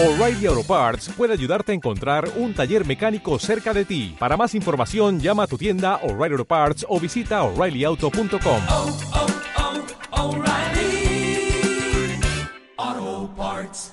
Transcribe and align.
O'Reilly 0.00 0.46
Auto 0.46 0.62
Parts 0.62 1.08
puede 1.08 1.32
ayudarte 1.32 1.72
a 1.72 1.74
encontrar 1.74 2.30
un 2.36 2.54
taller 2.54 2.86
mecánico 2.86 3.36
cerca 3.40 3.74
de 3.74 3.84
ti. 3.84 4.14
Para 4.16 4.36
más 4.36 4.54
información, 4.54 5.18
llama 5.18 5.42
a 5.42 5.46
tu 5.48 5.58
tienda 5.58 5.96
O'Reilly 6.04 6.34
Auto 6.34 6.44
Parts 6.44 6.86
o 6.88 7.00
visita 7.00 7.42
oreillyauto.com. 7.42 8.62
oh, 8.70 8.96
oh, 12.76 13.28
Parts. 13.36 13.92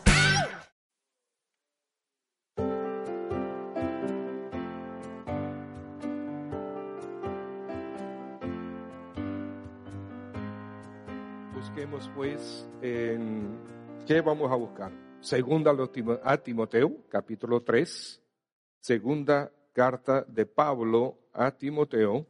Busquemos 11.55 12.11
pues 12.15 12.67
en 12.83 13.57
qué 14.05 14.21
vamos 14.21 14.51
a 14.51 14.55
buscar. 14.55 15.04
Segunda 15.25 15.71
a 15.71 15.87
Timo- 15.91 16.19
a 16.23 16.37
Timoteo, 16.37 17.03
capítulo 17.09 17.63
3. 17.63 18.21
Segunda 18.79 19.51
carta 19.73 20.23
de 20.23 20.45
Pablo 20.45 21.17
a 21.33 21.49
Timoteo, 21.49 22.27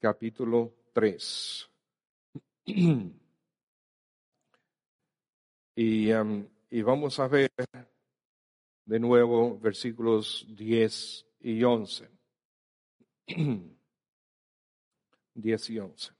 capítulo 0.00 0.72
3. 0.92 1.68
Y, 5.74 6.12
um, 6.12 6.46
y 6.70 6.82
vamos 6.82 7.18
a 7.18 7.26
ver 7.26 7.50
de 8.84 9.00
nuevo 9.00 9.58
versículos 9.58 10.46
10 10.50 11.26
y 11.40 11.64
11. 11.64 12.10
10 15.34 15.70
y 15.70 15.78
11. 15.78 16.12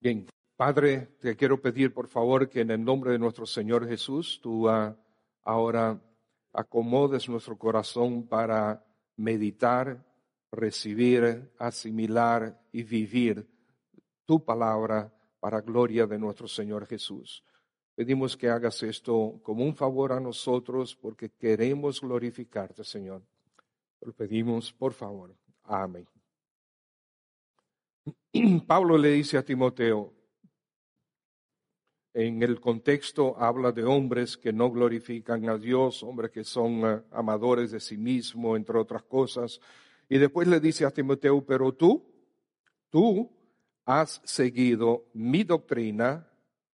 Bien, 0.00 0.24
Padre, 0.58 1.14
te 1.20 1.36
quiero 1.36 1.62
pedir 1.62 1.94
por 1.94 2.08
favor 2.08 2.48
que 2.48 2.62
en 2.62 2.72
el 2.72 2.84
nombre 2.84 3.12
de 3.12 3.18
nuestro 3.20 3.46
Señor 3.46 3.86
Jesús 3.86 4.40
tú 4.42 4.68
ah, 4.68 4.96
ahora 5.44 6.02
acomodes 6.52 7.28
nuestro 7.28 7.56
corazón 7.56 8.26
para 8.26 8.84
meditar, 9.14 10.04
recibir, 10.50 11.52
asimilar 11.60 12.60
y 12.72 12.82
vivir 12.82 13.48
tu 14.24 14.44
palabra 14.44 15.14
para 15.38 15.60
gloria 15.60 16.08
de 16.08 16.18
nuestro 16.18 16.48
Señor 16.48 16.86
Jesús. 16.86 17.44
Pedimos 17.94 18.36
que 18.36 18.48
hagas 18.48 18.82
esto 18.82 19.38
como 19.44 19.64
un 19.64 19.76
favor 19.76 20.12
a 20.12 20.18
nosotros 20.18 20.96
porque 20.96 21.30
queremos 21.30 22.00
glorificarte, 22.00 22.82
Señor. 22.82 23.22
Lo 24.00 24.12
pedimos, 24.12 24.72
por 24.72 24.92
favor. 24.92 25.36
Amén. 25.62 26.08
Pablo 28.66 28.98
le 28.98 29.10
dice 29.10 29.38
a 29.38 29.44
Timoteo, 29.44 30.17
en 32.18 32.42
el 32.42 32.60
contexto 32.60 33.36
habla 33.38 33.70
de 33.70 33.84
hombres 33.84 34.36
que 34.36 34.52
no 34.52 34.72
glorifican 34.72 35.48
a 35.48 35.56
Dios, 35.56 36.02
hombres 36.02 36.32
que 36.32 36.42
son 36.42 36.84
eh, 36.84 37.00
amadores 37.12 37.70
de 37.70 37.78
sí 37.78 37.96
mismo, 37.96 38.56
entre 38.56 38.76
otras 38.76 39.04
cosas. 39.04 39.60
Y 40.08 40.18
después 40.18 40.48
le 40.48 40.58
dice 40.58 40.84
a 40.84 40.90
Timoteo, 40.90 41.46
pero 41.46 41.72
tú, 41.74 42.04
tú 42.90 43.30
has 43.84 44.20
seguido 44.24 45.04
mi 45.14 45.44
doctrina, 45.44 46.28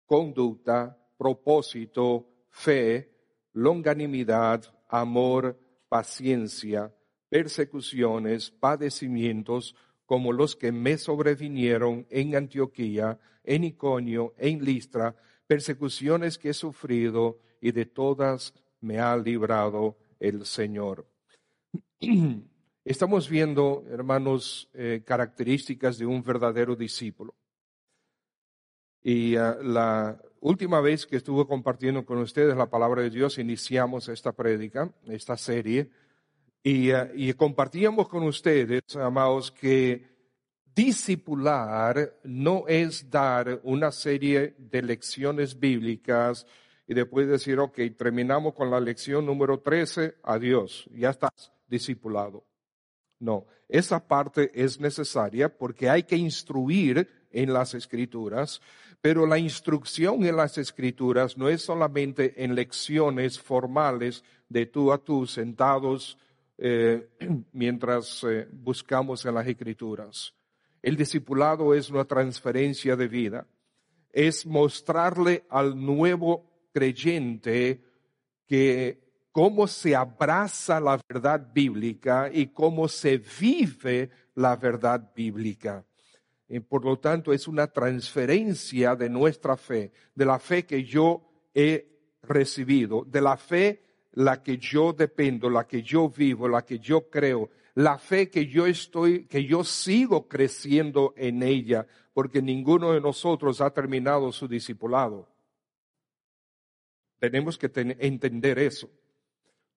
conducta, 0.05 0.99
propósito, 1.17 2.29
fe, 2.51 3.11
longanimidad, 3.55 4.63
amor, 4.89 5.59
paciencia, 5.89 6.93
persecuciones, 7.31 8.51
padecimientos, 8.51 9.75
como 10.05 10.35
los 10.35 10.55
que 10.55 10.71
me 10.71 10.99
sobrevinieron 10.99 12.07
en 12.11 12.37
Antioquía, 12.37 13.19
en 13.43 13.65
Iconio, 13.65 14.35
en 14.37 14.63
Listra, 14.63 15.17
persecuciones 15.51 16.39
que 16.39 16.51
he 16.51 16.55
sufrido 16.55 17.41
y 17.61 17.73
de 17.73 17.85
todas 17.85 18.55
me 18.81 19.01
ha 19.01 19.17
librado 19.17 19.97
el 20.21 20.47
Señor. 20.47 21.09
Estamos 22.85 23.29
viendo, 23.29 23.85
hermanos, 23.91 24.71
eh, 24.75 25.03
características 25.05 25.99
de 25.99 26.07
un 26.07 26.23
verdadero 26.23 26.77
discípulo. 26.77 27.35
Y 29.03 29.35
ah, 29.35 29.59
la 29.61 30.23
última 30.39 30.81
vez 30.81 31.05
que 31.05 31.17
estuve 31.17 31.45
compartiendo 31.49 32.07
con 32.07 32.19
ustedes 32.19 32.57
la 32.57 32.71
palabra 32.71 33.03
de 33.03 33.11
Dios, 33.11 33.37
iniciamos 33.37 34.09
esta 34.09 34.31
prédica, 34.31 34.95
esta 35.09 35.37
serie, 35.37 35.91
y, 36.63 36.93
ah, 36.93 37.11
y 37.13 37.33
compartíamos 37.33 38.09
con 38.09 38.23
ustedes, 38.23 38.83
amados, 38.95 39.51
que 39.51 40.10
discipular 40.75 42.19
no 42.25 42.65
es 42.69 43.11
dar 43.11 43.61
una 43.65 43.93
serie 43.93 44.55
de 44.59 44.83
lecciones 44.83 45.59
bíblicas 45.59 46.47
y 46.87 46.95
después 46.95 47.29
decir, 47.29 47.59
ok, 47.59 47.79
terminamos 47.97 48.55
con 48.55 48.71
la 48.71 48.81
lección 48.81 49.25
número 49.25 49.61
13, 49.61 50.17
adiós, 50.23 50.89
ya 50.93 51.11
estás 51.11 51.53
discipulado. 51.69 52.45
No, 53.21 53.47
esa 53.69 54.07
parte 54.09 54.51
es 54.55 54.81
necesaria 54.81 55.57
porque 55.57 55.89
hay 55.89 56.03
que 56.03 56.17
instruir 56.17 57.09
en 57.31 57.53
las 57.53 57.75
escrituras, 57.75 58.61
pero 59.01 59.27
la 59.27 59.39
instrucción 59.39 60.25
en 60.25 60.37
las 60.37 60.59
escrituras 60.59 61.37
no 61.37 61.49
es 61.49 61.63
solamente 61.63 62.43
en 62.43 62.55
lecciones 62.55 63.39
formales 63.39 64.25
de 64.49 64.67
tú 64.67 64.93
a 64.93 64.99
tú 64.99 65.27
sentados 65.27 66.19
eh, 66.59 67.09
mientras 67.53 68.25
eh, 68.25 68.49
buscamos 68.51 69.25
en 69.27 69.35
las 69.35 69.47
escrituras. 69.47 70.35
El 70.83 70.97
discipulado 70.97 71.75
es 71.75 71.91
una 71.91 72.05
transferencia 72.05 72.97
de 72.97 73.09
vida, 73.09 73.47
es 74.13 74.47
mostrarle 74.47 75.45
al 75.51 75.79
nuevo 75.79 76.51
creyente 76.73 77.83
que 78.47 78.99
cómo 79.31 79.67
se 79.67 79.95
abraza 79.95 80.81
la 80.81 80.99
verdad 81.09 81.53
bíblica 81.53 82.31
y 82.33 82.49
cómo 82.49 82.89
se 82.89 83.19
vive 83.19 84.11
la 84.35 84.57
verdad 84.57 85.13
bíblica. 85.15 85.85
Y 86.49 86.61
por 86.61 86.85
lo 86.85 86.99
tanto, 86.99 87.33
es 87.33 87.47
una 87.47 87.69
transferencia 87.69 88.97
de 88.97 89.09
nuestra 89.09 89.57
fe, 89.57 89.93
de 90.15 90.25
la 90.25 90.39
fe 90.39 90.67
que 90.67 90.83
yo 90.83 91.23
he 91.55 91.87
recibido, 92.23 93.05
de 93.05 93.21
la 93.21 93.37
fe 93.37 93.83
la 94.13 94.43
que 94.43 94.59
yo 94.59 94.93
dependo, 94.93 95.49
la 95.49 95.67
que 95.67 95.83
yo 95.83 96.09
vivo, 96.09 96.49
la 96.49 96.63
que 96.63 96.81
yo 96.81 97.09
creo, 97.09 97.51
la 97.75 97.99
fe 97.99 98.31
que 98.31 98.47
yo 98.47 98.67
estoy, 98.67 99.27
que 99.27 99.45
yo 99.45 99.65
sigo 99.65 100.29
creciendo 100.29 101.15
en 101.17 101.43
ella, 101.43 101.87
porque 102.13 102.43
ninguno 102.43 102.93
de 102.93 103.01
nosotros 103.01 103.61
ha 103.61 103.71
terminado 103.71 104.33
su 104.33 104.49
discipulado. 104.49 105.29
Tenemos 107.19 107.59
que 107.59 107.69
ten- 107.69 107.97
entender 108.01 108.59
eso. 108.59 108.91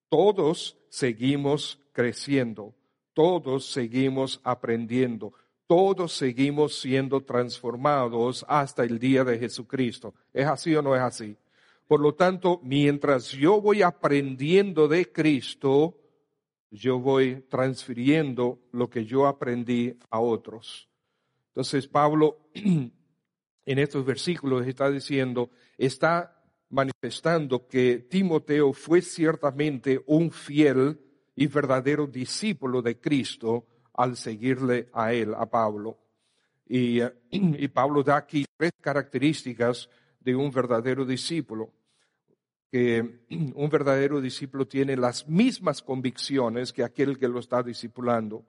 Todos 0.10 0.78
seguimos 0.90 1.80
creciendo, 1.92 2.74
todos 3.14 3.72
seguimos 3.72 4.40
aprendiendo, 4.44 5.34
todos 5.68 6.14
seguimos 6.14 6.80
siendo 6.80 7.22
transformados 7.22 8.46
hasta 8.48 8.84
el 8.84 9.00
día 9.00 9.24
de 9.24 9.40
Jesucristo. 9.40 10.14
¿Es 10.34 10.46
así 10.46 10.76
o 10.76 10.82
no 10.82 10.96
es 10.96 11.02
así? 11.02 11.36
Por 11.88 12.00
lo 12.00 12.16
tanto, 12.16 12.60
mientras 12.64 13.30
yo 13.32 13.60
voy 13.60 13.82
aprendiendo 13.82 14.88
de 14.88 15.12
Cristo, 15.12 15.98
yo 16.74 17.00
voy 17.00 17.46
transfiriendo 17.50 18.60
lo 18.72 18.90
que 18.90 19.06
yo 19.06 19.28
aprendí 19.28 19.96
a 20.10 20.20
otros. 20.20 20.90
Entonces, 21.50 21.88
Pablo 21.88 22.50
en 22.56 22.92
estos 23.80 24.04
versículos 24.04 24.66
está 24.66 24.90
diciendo, 24.90 25.52
está 25.78 26.44
manifestando 26.70 27.68
que 27.68 28.00
Timoteo 28.10 28.74
fue 28.74 29.04
ciertamente 29.04 30.04
un 30.08 30.32
fiel 30.32 31.00
y 31.36 31.46
verdadero 31.46 32.08
discípulo 32.08 32.82
de 32.82 33.00
Cristo 33.00 33.68
al 33.94 34.18
seguirle 34.18 34.90
a 34.94 35.14
él, 35.14 35.36
a 35.36 35.46
Pablo. 35.46 36.00
Y, 36.66 37.02
Pablo 37.72 38.02
da 38.02 38.18
aquí 38.18 38.46
tres 38.58 38.72
características 38.82 39.88
de 40.20 40.36
un 40.36 40.50
verdadero 40.50 41.06
discípulo 41.06 41.72
que 42.74 43.20
un 43.54 43.70
verdadero 43.70 44.20
discípulo 44.20 44.68
tiene 44.68 44.98
las 44.98 45.28
mismas 45.28 45.84
convicciones 45.84 46.74
que 46.74 46.84
aquel 46.84 47.20
que 47.20 47.28
lo 47.28 47.40
está 47.40 47.62
discipulando, 47.62 48.44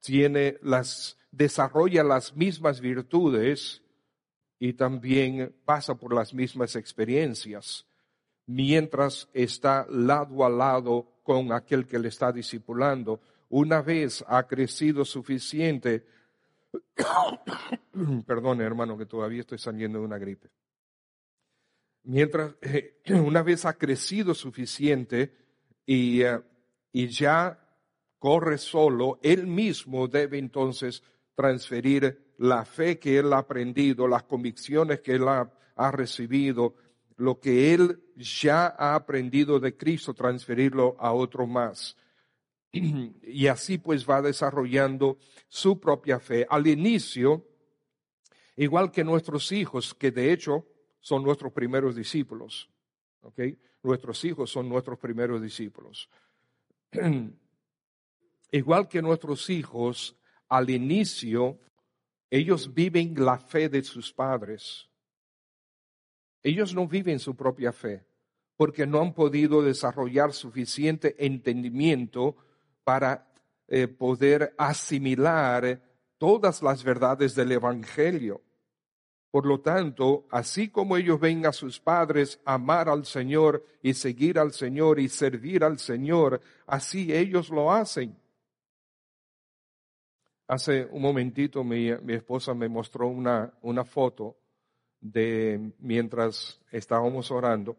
tiene 0.00 0.58
las, 0.60 1.16
desarrolla 1.30 2.02
las 2.02 2.34
mismas 2.34 2.80
virtudes 2.80 3.80
y 4.58 4.72
también 4.72 5.54
pasa 5.64 5.94
por 5.94 6.12
las 6.12 6.34
mismas 6.34 6.74
experiencias, 6.74 7.86
mientras 8.46 9.28
está 9.32 9.86
lado 9.88 10.44
a 10.44 10.50
lado 10.50 11.20
con 11.22 11.52
aquel 11.52 11.86
que 11.86 12.00
le 12.00 12.08
está 12.08 12.32
discipulando. 12.32 13.20
Una 13.50 13.82
vez 13.82 14.24
ha 14.26 14.48
crecido 14.48 15.04
suficiente, 15.04 16.04
perdón 18.26 18.62
hermano 18.62 18.98
que 18.98 19.06
todavía 19.06 19.42
estoy 19.42 19.58
saliendo 19.58 20.00
de 20.00 20.06
una 20.06 20.18
gripe 20.18 20.50
mientras 22.04 22.54
eh, 22.62 23.00
una 23.10 23.42
vez 23.42 23.64
ha 23.64 23.74
crecido 23.74 24.34
suficiente 24.34 25.34
y, 25.84 26.22
eh, 26.22 26.40
y 26.92 27.08
ya 27.08 27.60
corre 28.18 28.58
solo, 28.58 29.18
él 29.22 29.46
mismo 29.46 30.08
debe 30.08 30.38
entonces 30.38 31.02
transferir 31.34 32.34
la 32.38 32.64
fe 32.64 32.98
que 32.98 33.18
él 33.18 33.32
ha 33.32 33.38
aprendido, 33.38 34.08
las 34.08 34.22
convicciones 34.22 35.00
que 35.00 35.16
él 35.16 35.28
ha, 35.28 35.52
ha 35.76 35.90
recibido, 35.90 36.74
lo 37.16 37.38
que 37.38 37.74
él 37.74 38.02
ya 38.16 38.66
ha 38.66 38.94
aprendido 38.94 39.60
de 39.60 39.76
Cristo, 39.76 40.14
transferirlo 40.14 40.96
a 40.98 41.12
otro 41.12 41.46
más. 41.46 41.96
Y 43.22 43.46
así 43.46 43.78
pues 43.78 44.08
va 44.08 44.22
desarrollando 44.22 45.18
su 45.48 45.78
propia 45.80 46.18
fe. 46.18 46.46
Al 46.48 46.66
inicio, 46.66 47.46
igual 48.56 48.90
que 48.90 49.04
nuestros 49.04 49.52
hijos, 49.52 49.94
que 49.94 50.10
de 50.10 50.32
hecho 50.32 50.66
son 51.04 51.22
nuestros 51.22 51.52
primeros 51.52 51.94
discípulos. 51.94 52.70
¿ok? 53.20 53.40
Nuestros 53.82 54.24
hijos 54.24 54.50
son 54.50 54.70
nuestros 54.70 54.98
primeros 54.98 55.42
discípulos. 55.42 56.08
igual 58.50 58.88
que 58.88 59.02
nuestros 59.02 59.50
hijos, 59.50 60.16
al 60.48 60.70
inicio, 60.70 61.60
ellos 62.30 62.72
viven 62.72 63.14
la 63.22 63.38
fe 63.38 63.68
de 63.68 63.82
sus 63.82 64.14
padres. 64.14 64.88
Ellos 66.42 66.74
no 66.74 66.88
viven 66.88 67.18
su 67.18 67.36
propia 67.36 67.70
fe 67.70 68.06
porque 68.56 68.86
no 68.86 69.02
han 69.02 69.12
podido 69.12 69.60
desarrollar 69.60 70.32
suficiente 70.32 71.16
entendimiento 71.18 72.34
para 72.82 73.30
eh, 73.68 73.88
poder 73.88 74.54
asimilar 74.56 75.82
todas 76.16 76.62
las 76.62 76.82
verdades 76.82 77.34
del 77.34 77.52
Evangelio. 77.52 78.40
Por 79.34 79.46
lo 79.46 79.58
tanto, 79.58 80.26
así 80.30 80.68
como 80.68 80.96
ellos 80.96 81.18
ven 81.18 81.44
a 81.44 81.50
sus 81.50 81.80
padres 81.80 82.40
amar 82.44 82.88
al 82.88 83.04
Señor 83.04 83.66
y 83.82 83.92
seguir 83.92 84.38
al 84.38 84.52
Señor 84.52 85.00
y 85.00 85.08
servir 85.08 85.64
al 85.64 85.80
Señor, 85.80 86.40
así 86.68 87.12
ellos 87.12 87.50
lo 87.50 87.72
hacen. 87.72 88.16
Hace 90.46 90.84
un 90.84 91.02
momentito 91.02 91.64
mi, 91.64 91.88
esposa 91.88 92.54
me 92.54 92.68
mostró 92.68 93.08
una, 93.08 93.52
una 93.62 93.84
foto 93.84 94.36
de 95.00 95.72
mientras 95.80 96.60
estábamos 96.70 97.28
orando, 97.32 97.76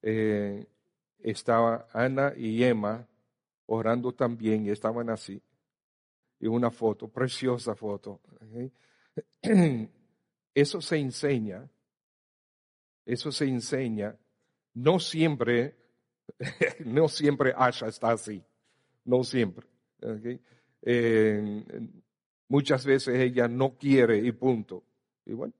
eh, 0.00 0.66
estaba 1.18 1.88
Ana 1.92 2.32
y 2.34 2.64
Emma 2.64 3.06
orando 3.66 4.14
también 4.14 4.64
y 4.64 4.70
estaban 4.70 5.10
así. 5.10 5.42
Y 6.40 6.46
una 6.46 6.70
foto, 6.70 7.06
preciosa 7.06 7.74
foto. 7.74 8.22
Eso 10.58 10.80
se 10.80 10.96
enseña, 10.96 11.70
eso 13.06 13.30
se 13.30 13.44
enseña. 13.44 14.18
No 14.74 14.98
siempre, 14.98 15.76
no 16.84 17.08
siempre 17.08 17.54
Asha 17.56 17.86
está 17.86 18.10
así, 18.10 18.42
no 19.04 19.22
siempre. 19.22 19.68
Eh, 20.82 21.62
muchas 22.48 22.84
veces 22.84 23.20
ella 23.20 23.46
no 23.46 23.76
quiere 23.76 24.18
y 24.18 24.32
punto. 24.32 24.82
Y 25.26 25.32
bueno, 25.32 25.54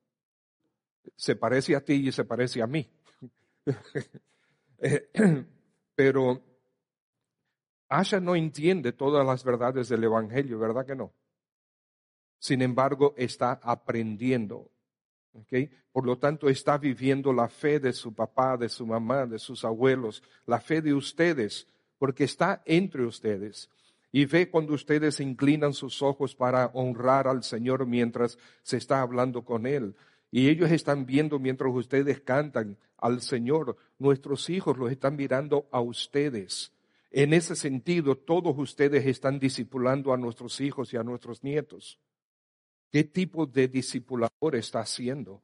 se 1.15 1.37
parece 1.37 1.77
a 1.77 1.85
ti 1.85 2.09
y 2.09 2.11
se 2.11 2.25
parece 2.25 2.61
a 2.61 2.67
mí. 2.67 2.91
Pero 5.95 6.43
Asha 7.89 8.19
no 8.19 8.35
entiende 8.35 8.95
todas 8.95 9.25
las 9.25 9.45
verdades 9.45 9.89
del 9.89 10.03
Evangelio, 10.03 10.59
¿verdad 10.59 10.85
que 10.85 10.97
no? 10.97 11.13
Sin 12.41 12.63
embargo, 12.63 13.15
está 13.17 13.61
aprendiendo. 13.63 14.73
Por 15.93 16.07
lo 16.07 16.19
tanto, 16.19 16.49
está 16.49 16.79
viviendo 16.79 17.33
la 17.33 17.49
fe 17.49 17.81
de 17.81 17.93
su 17.93 18.15
papá, 18.15 18.57
de 18.57 18.69
su 18.69 18.87
mamá, 18.87 19.27
de 19.27 19.39
sus 19.39 19.65
abuelos, 19.65 20.23
la 20.47 20.61
fe 20.61 20.81
de 20.83 20.95
ustedes, 20.95 21.67
porque 21.99 22.25
está 22.25 22.63
entre 22.65 23.05
ustedes. 23.05 23.71
Y 24.11 24.25
ve 24.25 24.49
cuando 24.49 24.75
ustedes 24.75 25.21
inclinan 25.21 25.75
sus 25.75 26.03
ojos 26.03 26.35
para 26.35 26.67
honrar 26.75 27.29
al 27.29 27.43
Señor 27.43 27.87
mientras 27.87 28.39
se 28.63 28.79
está 28.79 29.03
hablando 29.03 29.45
con 29.45 29.67
Él. 29.67 29.95
Y 30.31 30.49
ellos 30.49 30.71
están 30.71 31.07
viendo 31.07 31.39
mientras 31.39 31.73
ustedes 31.75 32.21
cantan 32.21 32.77
al 32.97 33.21
Señor. 33.21 33.77
Nuestros 33.99 34.49
hijos 34.51 34.79
los 34.79 34.91
están 34.91 35.17
mirando 35.17 35.69
a 35.71 35.81
ustedes. 35.81 36.73
En 37.11 37.33
ese 37.33 37.57
sentido, 37.57 38.17
todos 38.17 38.57
ustedes 38.59 39.07
están 39.07 39.39
discipulando 39.39 40.13
a 40.13 40.17
nuestros 40.19 40.61
hijos 40.61 40.93
y 40.93 40.97
a 40.97 41.03
nuestros 41.03 41.43
nietos. 41.43 41.99
¿Qué 42.91 43.05
tipo 43.05 43.47
de 43.47 43.69
discipulador 43.69 44.57
está 44.57 44.81
haciendo? 44.81 45.43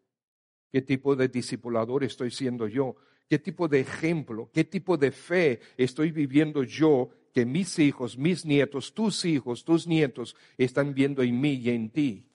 ¿Qué 0.72 0.82
tipo 0.82 1.14
de 1.14 1.28
discipulador 1.28 2.04
estoy 2.04 2.30
siendo 2.30 2.66
yo? 2.66 2.96
¿Qué 3.28 3.38
tipo 3.38 3.68
de 3.68 3.80
ejemplo, 3.80 4.50
qué 4.52 4.64
tipo 4.64 4.96
de 4.96 5.10
fe 5.10 5.60
estoy 5.76 6.10
viviendo 6.10 6.62
yo 6.62 7.10
que 7.32 7.46
mis 7.46 7.78
hijos, 7.78 8.18
mis 8.18 8.44
nietos, 8.44 8.92
tus 8.92 9.24
hijos, 9.24 9.64
tus 9.64 9.86
nietos 9.86 10.36
están 10.58 10.94
viendo 10.94 11.22
en 11.22 11.40
mí 11.40 11.54
y 11.54 11.70
en 11.70 11.90
ti? 11.90 12.28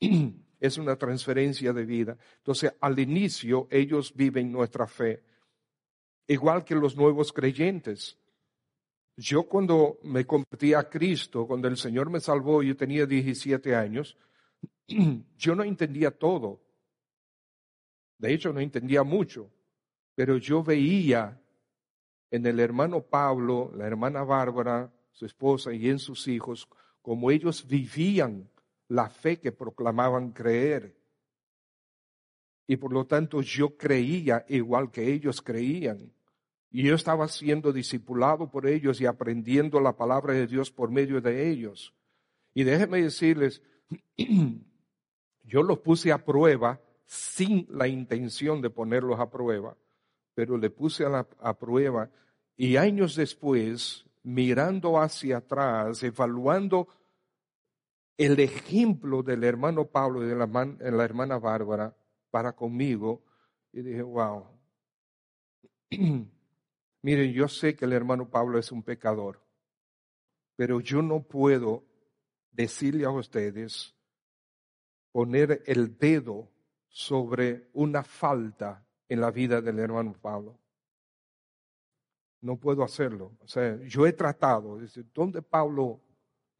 es 0.60 0.78
una 0.78 0.96
transferencia 0.96 1.72
de 1.72 1.84
vida. 1.84 2.16
Entonces, 2.38 2.72
al 2.80 2.98
inicio, 2.98 3.66
ellos 3.70 4.14
viven 4.14 4.52
nuestra 4.52 4.86
fe, 4.86 5.22
igual 6.28 6.64
que 6.64 6.76
los 6.76 6.96
nuevos 6.96 7.32
creyentes. 7.32 8.16
Yo 9.16 9.44
cuando 9.44 9.98
me 10.02 10.26
convertí 10.26 10.74
a 10.74 10.88
Cristo, 10.88 11.46
cuando 11.46 11.68
el 11.68 11.76
Señor 11.76 12.10
me 12.10 12.20
salvó, 12.20 12.62
yo 12.62 12.76
tenía 12.76 13.04
17 13.06 13.74
años, 13.74 14.16
yo 15.36 15.54
no 15.54 15.64
entendía 15.64 16.10
todo. 16.10 16.60
De 18.18 18.32
hecho, 18.32 18.52
no 18.52 18.60
entendía 18.60 19.02
mucho, 19.02 19.50
pero 20.14 20.36
yo 20.36 20.62
veía 20.62 21.40
en 22.30 22.46
el 22.46 22.60
hermano 22.60 23.02
Pablo, 23.02 23.70
la 23.74 23.86
hermana 23.86 24.24
Bárbara, 24.24 24.92
su 25.10 25.26
esposa 25.26 25.72
y 25.74 25.88
en 25.88 25.98
sus 25.98 26.26
hijos, 26.28 26.68
como 27.02 27.30
ellos 27.30 27.66
vivían 27.66 28.48
la 28.88 29.10
fe 29.10 29.38
que 29.38 29.52
proclamaban 29.52 30.32
creer. 30.32 30.96
Y 32.66 32.76
por 32.76 32.92
lo 32.92 33.06
tanto 33.06 33.42
yo 33.42 33.76
creía 33.76 34.46
igual 34.48 34.90
que 34.90 35.12
ellos 35.12 35.42
creían. 35.42 36.12
Y 36.72 36.84
yo 36.84 36.94
estaba 36.94 37.28
siendo 37.28 37.72
discipulado 37.72 38.50
por 38.50 38.66
ellos 38.66 39.00
y 39.00 39.06
aprendiendo 39.06 39.78
la 39.80 39.96
palabra 39.96 40.32
de 40.32 40.46
Dios 40.46 40.72
por 40.72 40.90
medio 40.90 41.20
de 41.20 41.50
ellos. 41.50 41.94
Y 42.54 42.64
déjenme 42.64 43.02
decirles, 43.02 43.62
yo 45.44 45.62
los 45.62 45.78
puse 45.80 46.10
a 46.10 46.24
prueba 46.24 46.80
sin 47.04 47.66
la 47.70 47.86
intención 47.86 48.62
de 48.62 48.70
ponerlos 48.70 49.20
a 49.20 49.30
prueba, 49.30 49.76
pero 50.34 50.56
le 50.56 50.70
puse 50.70 51.04
a, 51.04 51.26
a 51.40 51.58
prueba 51.58 52.10
y 52.56 52.76
años 52.76 53.16
después, 53.16 54.06
mirando 54.22 54.98
hacia 54.98 55.38
atrás, 55.38 56.02
evaluando 56.02 56.88
el 58.16 58.38
ejemplo 58.40 59.22
del 59.22 59.44
hermano 59.44 59.86
Pablo 59.86 60.22
y 60.22 60.28
de 60.28 60.36
la, 60.36 61.04
hermana 61.04 61.38
Bárbara 61.38 61.96
para 62.30 62.52
conmigo. 62.52 63.24
Y 63.72 63.82
dije, 63.82 64.02
wow. 64.02 64.46
Miren, 67.02 67.32
yo 67.32 67.48
sé 67.48 67.74
que 67.74 67.84
el 67.84 67.92
hermano 67.92 68.30
Pablo 68.30 68.58
es 68.58 68.70
un 68.72 68.82
pecador, 68.82 69.42
pero 70.56 70.80
yo 70.80 71.02
no 71.02 71.22
puedo 71.22 71.84
decirle 72.50 73.04
a 73.04 73.10
ustedes, 73.10 73.94
poner 75.10 75.62
el 75.66 75.98
dedo 75.98 76.48
sobre 76.88 77.68
una 77.72 78.02
falta 78.02 78.86
en 79.08 79.20
la 79.20 79.30
vida 79.30 79.60
del 79.60 79.78
hermano 79.78 80.14
Pablo. 80.20 80.58
No 82.40 82.56
puedo 82.56 82.82
hacerlo. 82.82 83.32
O 83.40 83.48
sea, 83.48 83.76
yo 83.82 84.06
he 84.06 84.12
tratado, 84.12 84.78
dice, 84.78 85.04
¿dónde 85.12 85.42
Pablo 85.42 86.00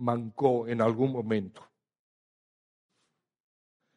mancó 0.03 0.67
en 0.67 0.83
algún 0.83 1.13
momento. 1.13 1.63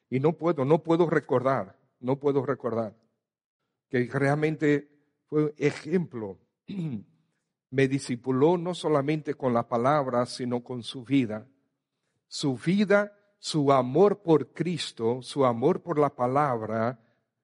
Y 0.10 0.20
no 0.20 0.34
puedo, 0.34 0.64
no 0.64 0.84
puedo 0.84 1.10
recordar, 1.10 1.78
no 2.00 2.20
puedo 2.20 2.46
recordar 2.46 2.96
que 3.90 4.06
realmente 4.06 4.95
fue 5.30 5.54
ejemplo. 5.58 6.40
Me 7.72 7.88
discipuló 7.88 8.58
no 8.58 8.74
solamente 8.74 9.34
con 9.34 9.54
la 9.54 9.68
palabra, 9.68 10.26
sino 10.26 10.64
con 10.64 10.84
su 10.84 11.04
vida. 11.04 11.48
Su 12.28 12.56
vida, 12.56 13.18
su 13.38 13.72
amor 13.72 14.22
por 14.22 14.54
Cristo, 14.54 15.22
su 15.22 15.46
amor 15.46 15.82
por 15.82 16.00
la 16.00 16.16
palabra, 16.16 17.00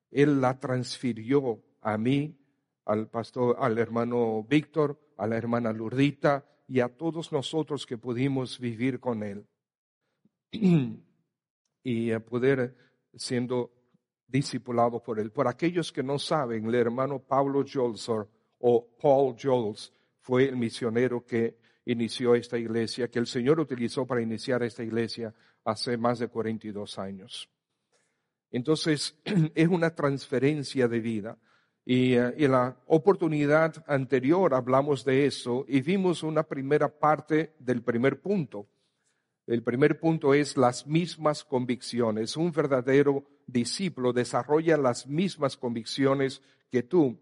Él 0.09 0.41
la 0.41 0.59
transfirió 0.59 1.63
a 1.81 1.97
mí, 1.97 2.38
al 2.85 3.09
pastor, 3.09 3.57
al 3.59 3.77
hermano 3.77 4.43
Víctor, 4.43 5.00
a 5.17 5.27
la 5.27 5.38
hermana 5.38 5.71
Lurdita, 5.73 6.45
y 6.71 6.79
a 6.79 6.88
todos 6.88 7.33
nosotros 7.33 7.85
que 7.85 7.97
pudimos 7.97 8.57
vivir 8.57 9.01
con 9.01 9.23
Él 9.23 9.45
y 11.83 12.11
a 12.11 12.19
poder 12.21 12.77
siendo 13.13 13.73
discipulado 14.31 15.03
por 15.03 15.19
Él. 15.19 15.31
Por 15.31 15.47
aquellos 15.47 15.91
que 15.91 16.01
no 16.01 16.17
saben, 16.17 16.65
el 16.67 16.75
hermano 16.75 17.19
Pablo 17.19 17.65
Jolsor 17.71 18.29
o 18.59 18.88
Paul 19.01 19.35
Jols 19.41 19.91
fue 20.21 20.45
el 20.45 20.55
misionero 20.55 21.25
que 21.25 21.57
inició 21.85 22.35
esta 22.35 22.57
iglesia, 22.57 23.09
que 23.09 23.19
el 23.19 23.27
Señor 23.27 23.59
utilizó 23.59 24.05
para 24.05 24.21
iniciar 24.21 24.63
esta 24.63 24.83
iglesia 24.83 25.33
hace 25.65 25.97
más 25.97 26.19
de 26.19 26.27
42 26.27 26.97
años. 27.00 27.50
Entonces, 28.51 29.17
es 29.55 29.67
una 29.67 29.93
transferencia 29.95 30.88
de 30.88 31.00
vida. 31.00 31.38
Y, 31.83 32.13
en 32.13 32.33
eh, 32.38 32.47
la 32.47 32.77
oportunidad 32.85 33.83
anterior 33.88 34.53
hablamos 34.53 35.03
de 35.03 35.25
eso 35.25 35.65
y 35.67 35.81
vimos 35.81 36.21
una 36.21 36.43
primera 36.43 36.88
parte 36.88 37.55
del 37.59 37.81
primer 37.81 38.21
punto. 38.21 38.67
El 39.47 39.63
primer 39.63 40.00
punto 40.00 40.33
es 40.33 40.55
las 40.55 40.85
mismas 40.85 41.43
convicciones. 41.43 42.38
Un 42.38 42.51
verdadero 42.51 43.25
discípulo 43.48 44.13
desarrolla 44.13 44.77
las 44.77 45.07
mismas 45.07 45.57
convicciones 45.57 46.41
que 46.69 46.83
tú. 46.83 47.19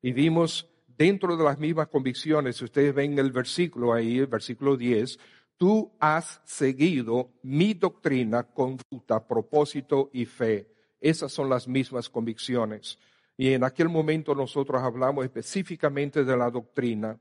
Y 0.00 0.12
vimos 0.12 0.68
dentro 0.86 1.36
de 1.36 1.44
las 1.44 1.58
mismas 1.58 1.88
convicciones, 1.88 2.60
ustedes 2.60 2.94
ven 2.94 3.18
el 3.18 3.32
versículo 3.32 3.92
ahí, 3.92 4.18
el 4.18 4.26
versículo 4.26 4.76
10, 4.76 5.18
tú 5.56 5.92
has 6.00 6.40
seguido 6.44 7.30
mi 7.42 7.74
doctrina, 7.74 8.42
conducta, 8.42 9.26
propósito 9.26 10.10
y 10.12 10.24
fe. 10.24 10.72
Esas 11.00 11.32
son 11.32 11.48
las 11.48 11.68
mismas 11.68 12.08
convicciones. 12.08 12.98
Y 13.36 13.52
en 13.52 13.62
aquel 13.62 13.88
momento 13.88 14.34
nosotros 14.34 14.82
hablamos 14.82 15.24
específicamente 15.24 16.24
de 16.24 16.36
la 16.36 16.50
doctrina. 16.50 17.18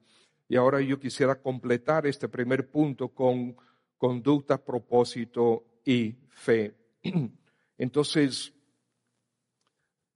Y 0.50 0.56
ahora 0.56 0.82
yo 0.82 1.00
quisiera 1.00 1.36
completar 1.36 2.08
este 2.08 2.28
primer 2.28 2.70
punto 2.72 3.10
con 3.10 3.56
conducta, 3.98 4.58
propósito 4.58 5.66
y 5.86 6.16
fe. 6.30 6.76
Entonces, 7.78 8.54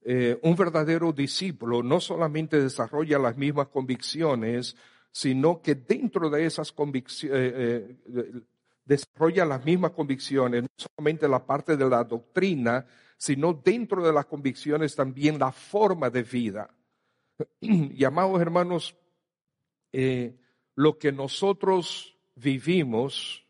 eh, 0.03 0.39
un 0.41 0.55
verdadero 0.55 1.13
discípulo 1.13 1.83
no 1.83 1.99
solamente 1.99 2.59
desarrolla 2.59 3.19
las 3.19 3.37
mismas 3.37 3.67
convicciones, 3.67 4.75
sino 5.11 5.61
que 5.61 5.75
dentro 5.75 6.29
de 6.29 6.45
esas 6.45 6.71
convicciones, 6.71 7.37
eh, 7.39 7.97
eh, 8.15 8.41
desarrolla 8.83 9.45
las 9.45 9.63
mismas 9.63 9.91
convicciones, 9.91 10.63
no 10.63 10.69
solamente 10.75 11.27
la 11.27 11.45
parte 11.45 11.77
de 11.77 11.87
la 11.87 12.03
doctrina, 12.03 12.85
sino 13.15 13.53
dentro 13.53 14.03
de 14.03 14.11
las 14.11 14.25
convicciones 14.25 14.95
también 14.95 15.37
la 15.37 15.51
forma 15.51 16.09
de 16.09 16.23
vida. 16.23 16.69
Y 17.61 18.03
amados 18.03 18.41
hermanos, 18.41 18.95
lo 20.75 20.97
que 20.97 21.11
nosotros 21.11 22.17
vivimos 22.35 23.45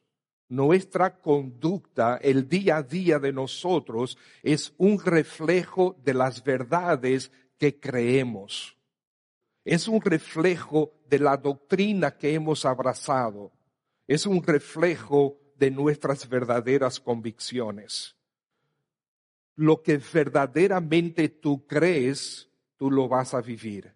nuestra 0.52 1.22
conducta, 1.22 2.18
el 2.18 2.50
día 2.50 2.78
a 2.78 2.84
día 2.84 3.20
de 3.20 3.32
nosotros, 3.32 4.18
es 4.44 4.74
un 4.78 5.00
reflejo 5.00 5.96
de 6.04 6.14
las 6.14 6.44
verdades 6.44 7.32
que 7.58 7.80
creemos. 7.80 8.76
Es 9.64 9.88
un 9.88 10.02
reflejo 10.02 10.92
de 11.08 11.20
la 11.20 11.38
doctrina 11.38 12.18
que 12.18 12.34
hemos 12.34 12.66
abrazado. 12.66 13.54
Es 14.08 14.26
un 14.26 14.44
reflejo 14.44 15.40
de 15.56 15.72
nuestras 15.72 16.28
verdaderas 16.28 17.00
convicciones. 17.00 18.18
Lo 19.56 19.82
que 19.82 20.02
verdaderamente 20.14 21.30
tú 21.30 21.66
crees, 21.66 22.50
tú 22.76 22.92
lo 22.92 23.08
vas 23.08 23.34
a 23.34 23.40
vivir. 23.40 23.94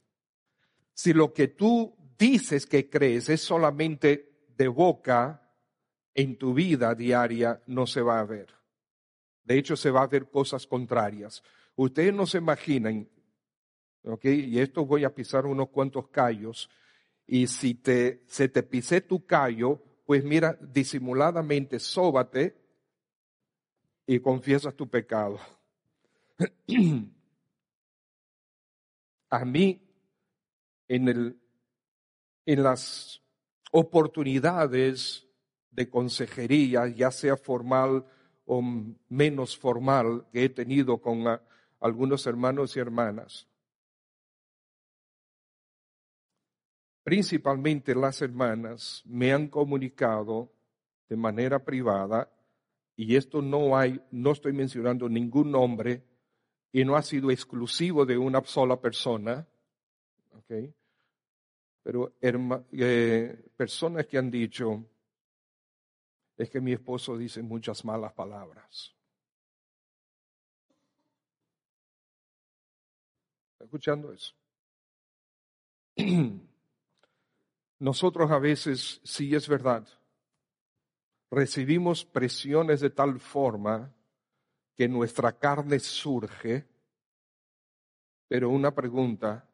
Si 0.94 1.12
lo 1.12 1.34
que 1.34 1.50
tú 1.50 1.98
dices 2.18 2.66
que 2.66 2.90
crees 2.90 3.28
es 3.28 3.42
solamente 3.42 4.48
de 4.56 4.70
boca, 4.70 5.45
en 6.16 6.38
tu 6.38 6.54
vida 6.54 6.96
diaria 6.96 7.62
no 7.68 7.86
se 7.86 8.02
va 8.02 8.20
a 8.20 8.26
ver. 8.26 8.48
De 9.44 9.58
hecho, 9.58 9.76
se 9.76 9.92
va 9.92 10.02
a 10.02 10.08
ver 10.08 10.30
cosas 10.30 10.66
contrarias. 10.66 11.44
Ustedes 11.76 12.14
no 12.14 12.26
se 12.26 12.40
imaginan, 12.40 13.08
¿ok? 14.04 14.26
Y 14.26 14.60
esto 14.60 14.86
voy 14.86 15.04
a 15.04 15.14
pisar 15.14 15.46
unos 15.46 15.70
cuantos 15.70 16.08
callos. 16.08 16.70
Y 17.28 17.48
si 17.48 17.76
te, 17.76 18.24
se 18.28 18.48
te 18.48 18.64
pisé 18.64 19.02
tu 19.02 19.26
callo, 19.26 19.84
pues 20.06 20.24
mira, 20.24 20.58
disimuladamente 20.62 21.80
sóbate 21.80 22.56
y 24.08 24.20
confiesas 24.20 24.74
tu 24.76 24.90
pecado. 24.90 25.40
a 29.30 29.46
mí, 29.46 29.82
en, 30.88 31.08
el, 31.10 31.40
en 32.46 32.64
las 32.64 33.22
oportunidades 33.72 35.28
de 35.76 35.90
consejería, 35.90 36.88
ya 36.88 37.12
sea 37.12 37.36
formal 37.36 38.06
o 38.46 38.62
menos 39.10 39.58
formal, 39.58 40.26
que 40.32 40.46
he 40.46 40.50
tenido 40.50 41.00
con 41.00 41.28
ah, 41.28 41.42
algunos 41.80 42.26
hermanos 42.28 42.76
y 42.76 42.80
hermanas. 42.80 43.48
Principalmente 47.04 47.94
las 47.94 48.22
hermanas 48.22 49.04
me 49.06 49.34
han 49.34 49.48
comunicado 49.48 50.52
de 51.10 51.18
manera 51.18 51.60
privada, 51.64 52.32
y 52.96 53.16
esto 53.16 53.42
no 53.42 53.78
hay, 53.78 54.02
no 54.12 54.32
estoy 54.32 54.54
mencionando 54.54 55.10
ningún 55.10 55.52
nombre, 55.52 56.04
y 56.72 56.84
no 56.86 56.96
ha 56.96 57.02
sido 57.02 57.30
exclusivo 57.32 58.06
de 58.06 58.18
una 58.18 58.44
sola 58.44 58.80
persona, 58.80 59.46
pero 61.84 62.14
eh, 62.22 63.50
personas 63.56 64.08
que 64.08 64.18
han 64.18 64.32
dicho, 64.32 64.84
es 66.38 66.50
que 66.50 66.60
mi 66.60 66.74
esposo 66.74 67.18
dice 67.18 67.42
muchas 67.42 67.86
malas 67.86 68.14
palabras. 68.14 68.94
¿Está 73.54 73.66
escuchando 73.66 74.12
eso? 74.12 74.34
Nosotros 77.80 78.32
a 78.32 78.40
veces, 78.40 79.00
sí 79.04 79.34
es 79.36 79.48
verdad, 79.48 79.88
recibimos 81.32 82.06
presiones 82.06 82.82
de 82.82 82.90
tal 82.90 83.20
forma 83.20 83.94
que 84.76 84.88
nuestra 84.88 85.38
carne 85.38 85.80
surge, 85.80 86.68
pero 88.28 88.50
una 88.50 88.74
pregunta, 88.74 89.48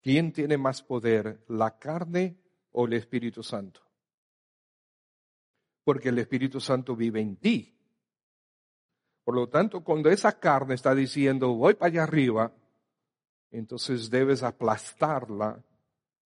¿quién 0.00 0.32
tiene 0.32 0.56
más 0.56 0.82
poder, 0.82 1.44
la 1.48 1.78
carne 1.78 2.36
o 2.72 2.86
el 2.86 2.92
Espíritu 2.92 3.42
Santo? 3.42 3.87
Porque 5.88 6.10
el 6.10 6.18
Espíritu 6.18 6.60
Santo 6.60 6.94
vive 6.94 7.18
en 7.18 7.36
ti. 7.36 7.74
Por 9.24 9.34
lo 9.34 9.48
tanto, 9.48 9.82
cuando 9.82 10.10
esa 10.10 10.38
carne 10.38 10.74
está 10.74 10.94
diciendo, 10.94 11.54
voy 11.54 11.72
para 11.76 11.88
allá 11.88 12.02
arriba, 12.02 12.52
entonces 13.50 14.10
debes 14.10 14.42
aplastarla 14.42 15.64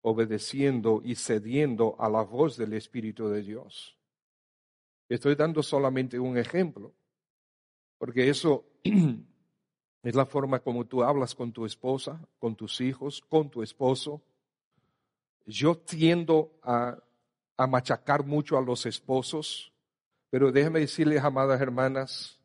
obedeciendo 0.00 1.02
y 1.04 1.14
cediendo 1.14 1.94
a 1.98 2.08
la 2.08 2.22
voz 2.22 2.56
del 2.56 2.72
Espíritu 2.72 3.28
de 3.28 3.42
Dios. 3.42 3.98
Estoy 5.10 5.34
dando 5.34 5.62
solamente 5.62 6.18
un 6.18 6.38
ejemplo, 6.38 6.94
porque 7.98 8.30
eso 8.30 8.64
es 10.02 10.14
la 10.14 10.24
forma 10.24 10.60
como 10.60 10.86
tú 10.86 11.02
hablas 11.02 11.34
con 11.34 11.52
tu 11.52 11.66
esposa, 11.66 12.18
con 12.38 12.56
tus 12.56 12.80
hijos, 12.80 13.20
con 13.28 13.50
tu 13.50 13.62
esposo. 13.62 14.22
Yo 15.44 15.76
tiendo 15.76 16.58
a 16.62 16.96
a 17.60 17.66
machacar 17.66 18.24
mucho 18.24 18.56
a 18.56 18.62
los 18.62 18.86
esposos, 18.86 19.70
pero 20.30 20.50
déjeme 20.50 20.80
decirles, 20.80 21.22
amadas 21.22 21.60
hermanas, 21.60 22.40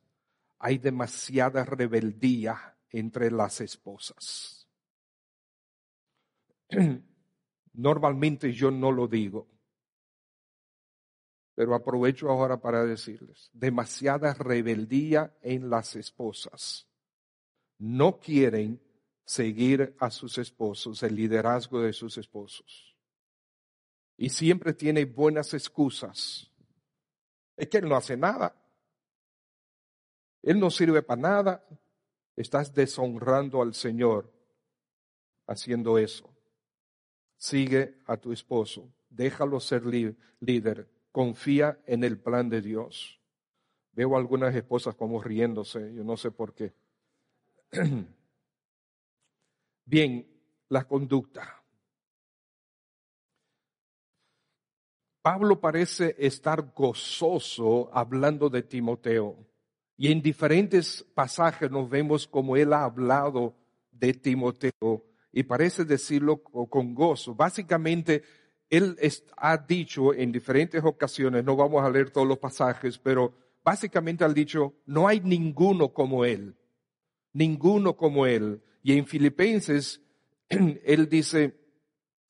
hay 0.60 0.78
demasiada 0.78 1.64
rebeldía 1.64 2.78
entre 2.90 3.32
las 3.32 3.62
esposas. 3.62 4.68
Normalmente 7.74 8.52
yo 8.52 8.72
no 8.72 8.92
lo 8.92 9.08
digo, 9.08 9.48
pero 11.56 11.76
aprovecho 11.76 12.30
ahora 12.30 12.58
para 12.58 12.84
decirles, 12.84 13.50
demasiada 13.54 14.34
rebeldía 14.34 15.34
en 15.42 15.70
las 15.70 15.96
esposas. 15.96 16.90
No 17.78 18.20
quieren 18.20 18.82
seguir 19.24 19.96
a 19.98 20.12
sus 20.12 20.38
esposos, 20.40 21.04
el 21.04 21.16
liderazgo 21.16 21.80
de 21.80 21.94
sus 21.94 22.18
esposos 22.18 22.95
y 24.18 24.30
siempre 24.30 24.74
tiene 24.74 25.06
buenas 25.06 25.54
excusas. 25.54 26.50
Es 27.58 27.68
que 27.68 27.78
él 27.78 27.90
no 27.90 27.96
hace 27.96 28.18
nada. 28.18 28.56
Él 30.42 30.60
no 30.60 30.70
sirve 30.70 31.02
para 31.02 31.22
nada. 31.22 31.68
Estás 32.36 32.74
deshonrando 32.74 33.62
al 33.62 33.74
Señor 33.74 34.32
haciendo 35.48 35.98
eso. 35.98 36.30
Sigue 37.38 38.00
a 38.06 38.18
tu 38.18 38.32
esposo. 38.32 38.94
Déjalo 39.10 39.60
ser 39.60 39.84
líder. 39.86 40.90
Confía 41.12 41.80
en 41.86 42.04
el 42.04 42.20
plan 42.20 42.50
de 42.50 42.62
Dios. 42.62 43.20
Veo 43.92 44.18
algunas 44.18 44.54
esposas 44.54 44.96
como 44.96 45.22
riéndose. 45.22 45.94
Yo 45.94 46.04
no 46.04 46.18
sé 46.18 46.32
por 46.32 46.54
qué. 46.54 46.74
Bien, 49.86 50.28
la 50.70 50.86
conducta. 50.86 51.65
Pablo 55.26 55.60
parece 55.60 56.16
estar 56.20 56.72
gozoso 56.76 57.90
hablando 57.92 58.48
de 58.48 58.62
Timoteo. 58.62 59.36
Y 59.98 60.12
en 60.12 60.22
diferentes 60.22 61.04
pasajes 61.16 61.72
nos 61.72 61.90
vemos 61.90 62.28
como 62.28 62.56
él 62.56 62.74
ha 62.74 62.84
hablado 62.84 63.56
de 63.92 64.14
Timoteo 64.14 65.04
y 65.32 65.42
parece 65.42 65.84
decirlo 65.84 66.44
con 66.44 66.94
gozo. 66.94 67.34
Básicamente, 67.34 68.22
él 68.70 69.00
ha 69.38 69.58
dicho 69.58 70.14
en 70.14 70.32
diferentes 70.32 70.84
ocasiones, 70.84 71.44
no 71.44 71.56
vamos 71.56 71.84
a 71.84 71.90
leer 71.90 72.12
todos 72.12 72.28
los 72.28 72.38
pasajes, 72.38 73.00
pero 73.00 73.34
básicamente 73.64 74.24
ha 74.24 74.30
dicho, 74.30 74.76
no 74.86 75.08
hay 75.08 75.22
ninguno 75.22 75.92
como 75.92 76.24
él, 76.24 76.56
ninguno 77.34 77.98
como 77.98 78.28
él. 78.28 78.62
Y 78.84 78.96
en 78.96 79.08
Filipenses, 79.08 80.04
él 80.50 81.10
dice, 81.10 81.65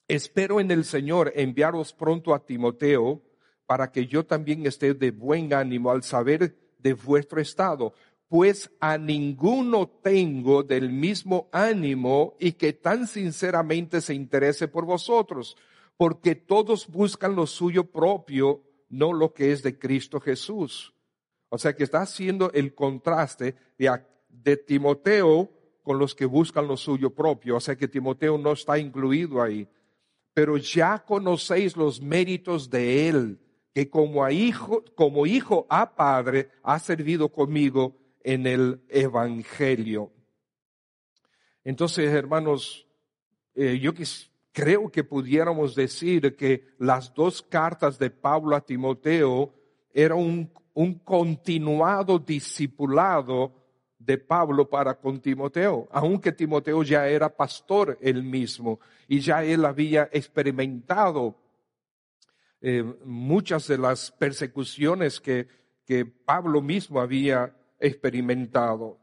Espero 0.08 0.60
en 0.60 0.70
el 0.70 0.86
Señor 0.86 1.32
enviaros 1.36 1.94
pronto 1.94 2.36
a 2.36 2.46
Timoteo 2.46 3.22
para 3.66 3.92
que 3.92 4.06
yo 4.06 4.26
también 4.26 4.66
esté 4.68 4.94
de 4.94 5.10
buen 5.12 5.54
ánimo 5.54 5.90
al 5.90 6.04
saber 6.04 6.56
de 6.78 6.94
vuestro 6.94 7.42
estado, 7.42 7.94
pues 8.28 8.70
a 8.80 9.00
ninguno 9.00 9.88
tengo 9.88 10.62
del 10.62 10.92
mismo 10.92 11.50
ánimo 11.52 12.36
y 12.40 12.52
que 12.52 12.74
tan 12.74 13.08
sinceramente 13.08 14.02
se 14.02 14.14
interese 14.14 14.68
por 14.68 14.86
vosotros, 14.86 15.58
porque 15.98 16.36
todos 16.36 16.88
buscan 16.88 17.36
lo 17.36 17.48
suyo 17.48 17.86
propio, 17.86 18.62
no 18.90 19.14
lo 19.14 19.34
que 19.34 19.52
es 19.52 19.64
de 19.64 19.80
Cristo 19.80 20.20
Jesús. 20.20 20.94
O 21.50 21.58
sea 21.58 21.76
que 21.76 21.84
está 21.84 22.02
haciendo 22.02 22.52
el 22.52 22.76
contraste 22.76 23.56
de, 23.78 24.00
de 24.30 24.58
Timoteo 24.58 25.50
con 25.82 25.98
los 25.98 26.14
que 26.14 26.26
buscan 26.26 26.68
lo 26.68 26.78
suyo 26.78 27.12
propio. 27.12 27.56
O 27.56 27.60
sea 27.60 27.76
que 27.76 27.88
Timoteo 27.88 28.38
no 28.38 28.52
está 28.52 28.78
incluido 28.78 29.42
ahí. 29.42 29.68
Pero 30.36 30.58
ya 30.58 31.00
conocéis 31.00 31.76
los 31.76 32.02
méritos 32.02 32.70
de 32.70 33.08
él, 33.08 33.40
que 33.74 33.90
como, 33.90 34.24
a 34.24 34.32
hijo, 34.32 34.84
como 34.94 35.26
hijo 35.26 35.66
a 35.70 35.96
padre 35.96 36.50
ha 36.62 36.78
servido 36.78 37.30
conmigo 37.30 37.96
en 38.22 38.46
el 38.46 38.82
Evangelio. 38.90 40.12
Entonces, 41.64 42.14
hermanos, 42.14 42.86
eh, 43.56 43.80
yo 43.80 43.94
creo 44.52 44.92
que 44.92 45.04
pudiéramos 45.04 45.74
decir 45.74 46.36
que 46.36 46.68
las 46.80 47.14
dos 47.14 47.42
cartas 47.42 47.98
de 47.98 48.10
Pablo 48.10 48.56
a 48.56 48.62
Timoteo 48.62 49.54
eran 49.94 50.20
un, 50.20 50.52
un 50.74 51.00
continuado 51.00 52.20
discipulado 52.20 53.65
de 54.06 54.18
Pablo 54.18 54.70
para 54.70 54.94
con 54.96 55.20
Timoteo, 55.20 55.88
aunque 55.92 56.32
Timoteo 56.32 56.84
ya 56.84 57.08
era 57.08 57.36
pastor 57.36 57.98
él 58.02 58.24
mismo 58.24 58.80
y 59.08 59.20
ya 59.20 59.44
él 59.44 59.66
había 59.66 60.10
experimentado 60.12 61.36
eh, 62.62 62.84
muchas 63.04 63.68
de 63.68 63.78
las 63.78 64.12
persecuciones 64.12 65.20
que, 65.20 65.48
que 65.86 66.06
Pablo 66.06 66.62
mismo 66.62 67.02
había 67.02 67.56
experimentado. 67.80 69.00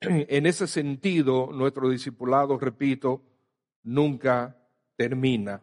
En 0.00 0.46
ese 0.46 0.66
sentido, 0.66 1.50
nuestro 1.52 1.88
discipulado, 1.88 2.58
repito, 2.58 3.22
nunca 3.84 4.56
termina. 4.96 5.62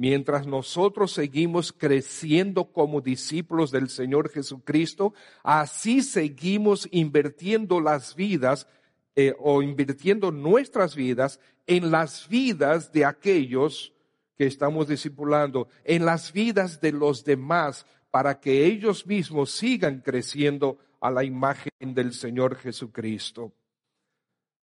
Mientras 0.00 0.46
nosotros 0.46 1.10
seguimos 1.10 1.72
creciendo 1.72 2.70
como 2.72 3.00
discípulos 3.00 3.72
del 3.72 3.88
Señor 3.88 4.30
Jesucristo, 4.30 5.12
así 5.42 6.02
seguimos 6.02 6.88
invirtiendo 6.92 7.80
las 7.80 8.14
vidas 8.14 8.68
eh, 9.16 9.34
o 9.40 9.60
invirtiendo 9.60 10.30
nuestras 10.30 10.94
vidas 10.94 11.40
en 11.66 11.90
las 11.90 12.28
vidas 12.28 12.92
de 12.92 13.04
aquellos 13.04 13.92
que 14.36 14.46
estamos 14.46 14.86
discipulando, 14.86 15.66
en 15.82 16.04
las 16.04 16.32
vidas 16.32 16.80
de 16.80 16.92
los 16.92 17.24
demás, 17.24 17.84
para 18.12 18.38
que 18.38 18.66
ellos 18.66 19.04
mismos 19.04 19.50
sigan 19.50 20.00
creciendo 20.00 20.78
a 21.00 21.10
la 21.10 21.24
imagen 21.24 21.72
del 21.80 22.12
Señor 22.12 22.54
Jesucristo. 22.54 23.52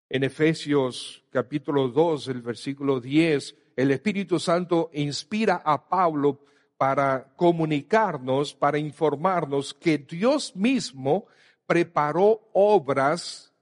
En 0.07 0.23
Efesios 0.23 1.25
capítulo 1.29 1.89
2, 1.89 2.29
el 2.29 2.41
versículo 2.41 3.01
10, 3.01 3.53
el 3.75 3.91
Espíritu 3.91 4.39
Santo 4.39 4.89
inspira 4.94 5.62
a 5.65 5.88
Pablo 5.88 6.39
para 6.77 7.34
comunicarnos, 7.36 8.53
para 8.53 8.77
informarnos 8.77 9.74
que 9.74 9.98
Dios 9.98 10.55
mismo 10.55 11.27
preparó 11.65 12.50
obras 12.53 13.53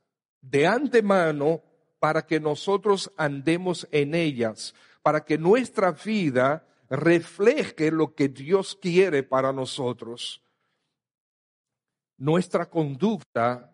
de 0.42 0.68
antemano 0.68 1.62
para 2.00 2.26
que 2.26 2.40
nosotros 2.40 3.12
andemos 3.18 3.88
en 3.92 4.14
ellas, 4.14 4.74
para 5.02 5.24
que 5.24 5.38
nuestra 5.38 5.92
vida 5.92 6.68
refleje 6.90 7.92
lo 7.92 8.14
que 8.14 8.28
Dios 8.28 8.78
quiere 8.80 9.24
para 9.24 9.54
nosotros 9.54 10.44
nuestra 12.24 12.70
conducta 12.70 13.70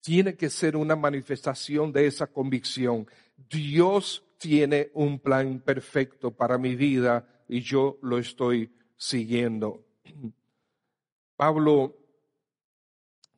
tiene 0.00 0.36
que 0.36 0.50
ser 0.50 0.76
una 0.76 0.96
manifestación 0.96 1.92
de 1.92 2.06
esa 2.06 2.26
convicción. 2.26 3.08
Dios 3.36 4.24
tiene 4.38 4.90
un 4.94 5.18
plan 5.18 5.60
perfecto 5.60 6.30
para 6.30 6.58
mi 6.58 6.74
vida 6.74 7.26
y 7.48 7.60
yo 7.60 7.98
lo 8.02 8.18
estoy 8.18 8.72
siguiendo. 8.96 9.84
Pablo, 11.36 11.96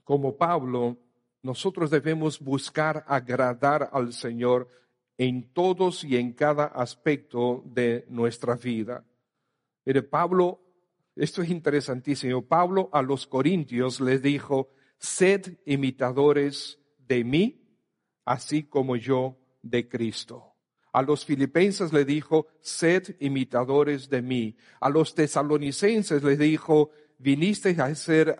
como 0.04 0.36
Pablo, 0.36 0.96
nosotros 1.42 1.90
debemos 1.90 2.40
buscar 2.40 3.04
agradar 3.06 3.90
al 3.92 4.12
Señor 4.12 4.68
en 5.16 5.52
todos 5.52 6.04
y 6.04 6.16
en 6.16 6.32
cada 6.32 6.66
aspecto 6.66 7.62
de 7.66 8.06
nuestra 8.08 8.54
vida. 8.54 9.04
Mire, 9.84 10.02
Pablo 10.02 10.60
esto 11.18 11.42
es 11.42 11.50
interesantísimo. 11.50 12.42
Pablo 12.42 12.90
a 12.92 13.02
los 13.02 13.26
corintios 13.26 14.00
les 14.00 14.22
dijo, 14.22 14.70
sed 14.98 15.58
imitadores 15.66 16.78
de 16.96 17.24
mí, 17.24 17.60
así 18.24 18.62
como 18.62 18.94
yo 18.94 19.36
de 19.60 19.88
Cristo. 19.88 20.54
A 20.92 21.02
los 21.02 21.24
filipenses 21.24 21.92
le 21.92 22.04
dijo, 22.04 22.46
sed 22.60 23.16
imitadores 23.20 24.08
de 24.08 24.22
mí. 24.22 24.56
A 24.80 24.88
los 24.88 25.14
tesalonicenses 25.14 26.22
les 26.22 26.38
dijo, 26.38 26.90
vinisteis 27.18 27.78
a 27.78 27.94
ser, 27.94 28.36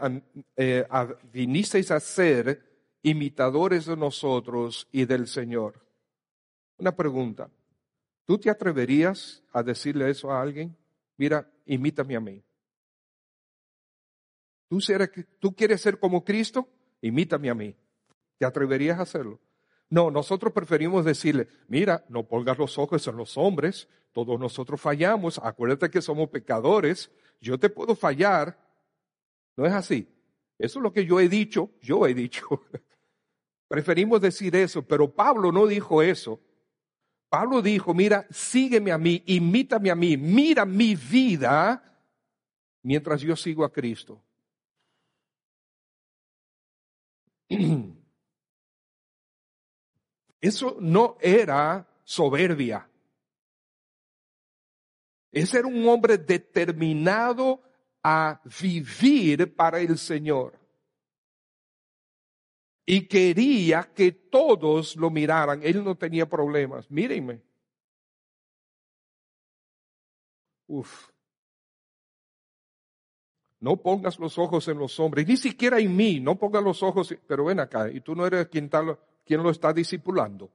eh, 0.56 0.86
vinisteis 1.32 1.90
a 1.90 2.00
ser 2.00 2.62
imitadores 3.02 3.86
de 3.86 3.96
nosotros 3.96 4.88
y 4.92 5.04
del 5.04 5.26
Señor. 5.26 5.84
Una 6.78 6.94
pregunta. 6.94 7.50
¿Tú 8.24 8.38
te 8.38 8.50
atreverías 8.50 9.42
a 9.52 9.62
decirle 9.62 10.10
eso 10.10 10.30
a 10.30 10.40
alguien? 10.40 10.76
Mira, 11.16 11.50
imítame 11.66 12.16
a 12.16 12.20
mí. 12.20 12.42
¿Tú, 14.68 14.78
¿Tú 15.38 15.54
quieres 15.54 15.80
ser 15.80 15.98
como 15.98 16.24
Cristo? 16.24 16.68
Imítame 17.00 17.50
a 17.50 17.54
mí. 17.54 17.74
¿Te 18.36 18.46
atreverías 18.46 18.98
a 18.98 19.02
hacerlo? 19.02 19.40
No, 19.90 20.10
nosotros 20.10 20.52
preferimos 20.52 21.04
decirle, 21.04 21.48
mira, 21.66 22.04
no 22.08 22.24
pongas 22.26 22.58
los 22.58 22.78
ojos 22.78 23.06
en 23.06 23.16
los 23.16 23.38
hombres, 23.38 23.88
todos 24.12 24.38
nosotros 24.38 24.80
fallamos, 24.80 25.40
acuérdate 25.42 25.90
que 25.90 26.02
somos 26.02 26.28
pecadores, 26.28 27.10
yo 27.40 27.58
te 27.58 27.70
puedo 27.70 27.94
fallar. 27.94 28.58
No 29.56 29.64
es 29.66 29.72
así. 29.72 30.08
Eso 30.58 30.78
es 30.78 30.82
lo 30.82 30.92
que 30.92 31.06
yo 31.06 31.20
he 31.20 31.28
dicho, 31.28 31.70
yo 31.80 32.06
he 32.06 32.14
dicho. 32.14 32.46
Preferimos 33.68 34.20
decir 34.20 34.54
eso, 34.56 34.82
pero 34.82 35.12
Pablo 35.12 35.52
no 35.52 35.66
dijo 35.66 36.02
eso. 36.02 36.40
Pablo 37.28 37.62
dijo, 37.62 37.94
mira, 37.94 38.26
sígueme 38.30 38.90
a 38.90 38.98
mí, 38.98 39.22
imítame 39.26 39.90
a 39.90 39.94
mí, 39.94 40.16
mira 40.16 40.64
mi 40.64 40.94
vida 40.94 41.82
mientras 42.82 43.20
yo 43.20 43.36
sigo 43.36 43.64
a 43.64 43.72
Cristo. 43.72 44.22
Eso 50.40 50.76
no 50.80 51.16
era 51.20 51.86
soberbia. 52.04 52.88
Ese 55.30 55.58
era 55.58 55.68
un 55.68 55.86
hombre 55.88 56.18
determinado 56.18 57.62
a 58.02 58.40
vivir 58.60 59.54
para 59.54 59.80
el 59.80 59.98
Señor. 59.98 60.58
Y 62.86 63.06
quería 63.06 63.92
que 63.94 64.12
todos 64.12 64.96
lo 64.96 65.10
miraran. 65.10 65.60
Él 65.62 65.84
no 65.84 65.96
tenía 65.96 66.26
problemas. 66.26 66.90
Mírenme. 66.90 67.42
Uf. 70.66 71.10
No 73.60 73.76
pongas 73.76 74.18
los 74.18 74.38
ojos 74.38 74.68
en 74.68 74.78
los 74.78 74.98
hombres, 75.00 75.26
ni 75.26 75.36
siquiera 75.36 75.80
en 75.80 75.96
mí, 75.96 76.20
no 76.20 76.38
pongas 76.38 76.62
los 76.62 76.80
ojos, 76.82 77.12
pero 77.26 77.46
ven 77.46 77.58
acá, 77.58 77.90
y 77.90 78.00
tú 78.00 78.14
no 78.14 78.24
eres 78.24 78.46
quien, 78.48 78.70
tal, 78.70 78.96
quien 79.28 79.42
lo 79.42 79.50
está 79.50 79.74
discipulando. 79.74 80.50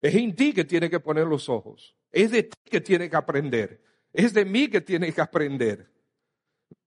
Es 0.00 0.14
en 0.14 0.34
ti 0.34 0.54
que 0.54 0.64
tiene 0.64 0.88
que 0.88 0.98
poner 0.98 1.26
los 1.26 1.50
ojos, 1.50 1.94
es 2.10 2.30
de 2.30 2.44
ti 2.44 2.56
que 2.64 2.80
tiene 2.80 3.10
que 3.10 3.16
aprender, 3.16 3.82
es 4.12 4.32
de 4.32 4.46
mí 4.46 4.68
que 4.68 4.80
tiene 4.80 5.12
que 5.12 5.20
aprender 5.20 5.92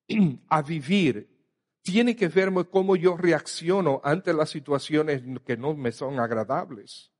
a 0.49 0.61
vivir. 0.63 1.29
Tiene 1.83 2.15
que 2.15 2.27
verme 2.27 2.65
cómo 2.65 2.95
yo 2.95 3.17
reacciono 3.17 4.01
ante 4.03 4.33
las 4.33 4.51
situaciones 4.51 5.23
que 5.43 5.57
no 5.57 5.75
me 5.75 5.91
son 5.91 6.19
agradables. 6.19 7.11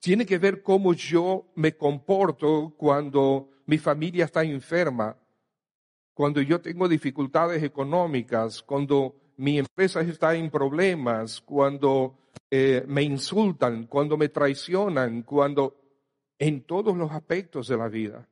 Tiene 0.00 0.24
que 0.24 0.38
ver 0.38 0.62
cómo 0.62 0.94
yo 0.94 1.50
me 1.56 1.76
comporto 1.76 2.72
cuando 2.76 3.50
mi 3.66 3.78
familia 3.78 4.26
está 4.26 4.44
enferma 4.44 5.18
cuando 6.18 6.42
yo 6.42 6.60
tengo 6.60 6.88
dificultades 6.88 7.62
económicas, 7.62 8.60
cuando 8.60 9.14
mi 9.38 9.58
empresa 9.58 10.00
está 10.00 10.34
en 10.34 10.50
problemas, 10.50 11.40
cuando 11.40 12.18
eh, 12.50 12.84
me 12.86 13.02
insultan, 13.02 13.86
cuando 13.86 14.16
me 14.16 14.28
traicionan, 14.28 15.22
cuando 15.22 15.80
en 16.38 16.64
todos 16.64 16.96
los 16.96 17.10
aspectos 17.12 17.68
de 17.68 17.76
la 17.76 17.88
vida. 17.88 18.28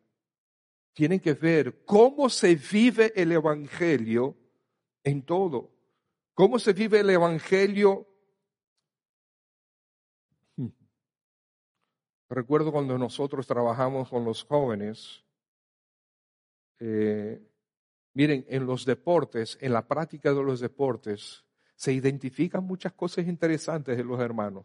Tienen 0.93 1.21
que 1.21 1.35
ver 1.35 1.85
cómo 1.85 2.29
se 2.29 2.57
vive 2.57 3.13
el 3.15 3.33
Evangelio 3.33 4.37
en 5.05 5.23
todo. 5.23 5.71
¿Cómo 6.35 6.59
se 6.59 6.73
vive 6.73 7.01
el 7.01 7.11
Evangelio? 7.11 8.09
Hmm. 10.57 10.69
Recuerdo 12.31 12.73
cuando 12.73 12.99
nosotros 12.99 13.47
trabajamos 13.47 14.09
con 14.09 14.25
los 14.25 14.43
jóvenes, 14.45 15.25
eh, 16.81 17.41
miren, 18.17 18.47
en 18.49 18.65
los 18.65 18.87
deportes, 18.87 19.59
en 19.61 19.75
la 19.75 19.87
práctica 19.87 20.33
de 20.33 20.43
los 20.43 20.59
deportes, 20.61 21.45
se 21.75 21.93
identifican 21.93 22.65
muchas 22.65 22.95
cosas 22.95 23.27
interesantes 23.27 23.95
de 23.95 24.05
los 24.05 24.19
hermanos. 24.19 24.65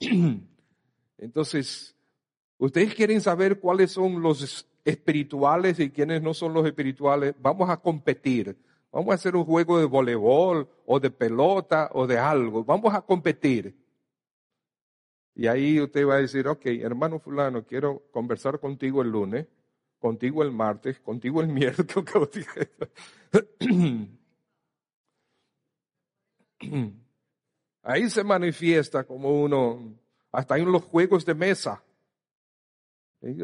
Entonces, 1.18 1.94
ustedes 2.56 2.94
quieren 2.94 3.20
saber 3.20 3.60
cuáles 3.60 3.90
son 3.90 4.22
los 4.22 4.66
espirituales 4.82 5.78
y 5.78 5.90
quiénes 5.90 6.22
no 6.22 6.32
son 6.32 6.54
los 6.54 6.64
espirituales. 6.64 7.34
Vamos 7.38 7.68
a 7.68 7.76
competir. 7.76 8.56
Vamos 8.90 9.12
a 9.12 9.16
hacer 9.16 9.36
un 9.36 9.44
juego 9.44 9.78
de 9.78 9.84
voleibol 9.84 10.70
o 10.86 10.98
de 10.98 11.10
pelota 11.10 11.90
o 11.92 12.06
de 12.06 12.16
algo. 12.16 12.64
Vamos 12.64 12.94
a 12.94 13.02
competir. 13.02 13.76
Y 15.34 15.48
ahí 15.48 15.78
usted 15.78 16.06
va 16.06 16.14
a 16.14 16.22
decir, 16.22 16.48
ok, 16.48 16.64
hermano 16.64 17.20
fulano, 17.20 17.66
quiero 17.66 18.04
conversar 18.10 18.58
contigo 18.58 19.02
el 19.02 19.10
lunes, 19.10 19.46
contigo 20.00 20.42
el 20.42 20.50
martes, 20.50 20.98
contigo 20.98 21.40
el 21.40 21.48
miércoles. 21.52 21.94
Ahí 27.82 28.10
se 28.10 28.24
manifiesta 28.24 29.04
como 29.04 29.40
uno, 29.42 29.94
hasta 30.32 30.58
en 30.58 30.72
los 30.72 30.82
juegos 30.82 31.24
de 31.24 31.34
mesa. 31.34 31.84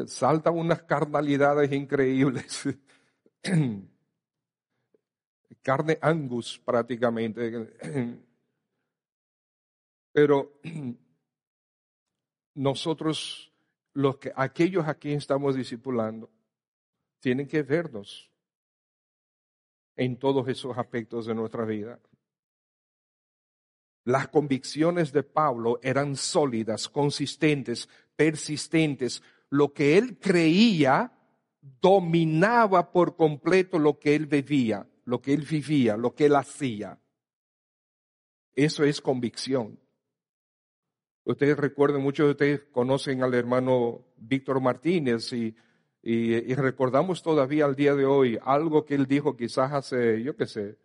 Saltan 0.07 0.57
unas 0.57 0.81
carnalidades 0.83 1.71
increíbles. 1.71 2.67
Carne 5.61 5.97
angus 6.01 6.59
prácticamente. 6.63 8.15
Pero 10.11 10.59
nosotros, 12.55 13.53
los 13.93 14.17
que, 14.17 14.31
aquellos 14.35 14.87
a 14.87 14.95
quien 14.95 15.17
estamos 15.17 15.55
discipulando, 15.55 16.29
tienen 17.27 17.45
que 17.45 17.61
vernos 17.61 18.31
en 19.97 20.17
todos 20.17 20.47
esos 20.47 20.77
aspectos 20.77 21.25
de 21.25 21.35
nuestra 21.35 21.65
vida. 21.65 21.99
Las 24.05 24.29
convicciones 24.29 25.11
de 25.11 25.23
Pablo 25.23 25.77
eran 25.83 26.15
sólidas, 26.15 26.87
consistentes, 26.87 27.89
persistentes. 28.15 29.21
Lo 29.49 29.73
que 29.73 29.97
él 29.97 30.17
creía 30.19 31.11
dominaba 31.59 32.93
por 32.93 33.17
completo 33.17 33.77
lo 33.77 33.99
que 33.99 34.15
él 34.15 34.27
vivía, 34.27 34.87
lo 35.03 35.21
que 35.21 35.33
él 35.33 35.41
vivía, 35.41 35.97
lo 35.97 36.15
que 36.15 36.27
él 36.27 36.35
hacía. 36.37 36.97
Eso 38.55 38.85
es 38.85 39.01
convicción. 39.01 39.77
Ustedes 41.25 41.57
recuerden, 41.57 42.01
muchos 42.01 42.27
de 42.27 42.31
ustedes 42.31 42.61
conocen 42.71 43.21
al 43.21 43.33
hermano 43.33 44.05
Víctor 44.15 44.61
Martínez 44.61 45.33
y, 45.33 45.53
y, 46.09 46.55
recordamos 46.55 47.21
todavía 47.21 47.65
al 47.65 47.75
día 47.75 47.93
de 47.93 48.05
hoy 48.05 48.39
algo 48.41 48.85
que 48.85 48.95
él 48.95 49.07
dijo 49.07 49.35
quizás 49.35 49.73
hace, 49.73 50.23
yo 50.23 50.37
qué 50.37 50.45
sé, 50.45 50.77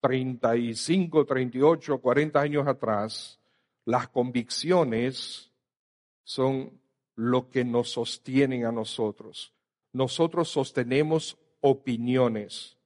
35, 0.00 1.26
38, 1.26 1.98
40 2.00 2.40
años 2.40 2.66
atrás, 2.66 3.38
las 3.84 4.08
convicciones 4.08 5.52
son 6.24 6.80
lo 7.16 7.50
que 7.50 7.66
nos 7.66 7.90
sostienen 7.90 8.64
a 8.64 8.72
nosotros. 8.72 9.52
Nosotros 9.92 10.48
sostenemos 10.48 11.36
opiniones, 11.60 12.78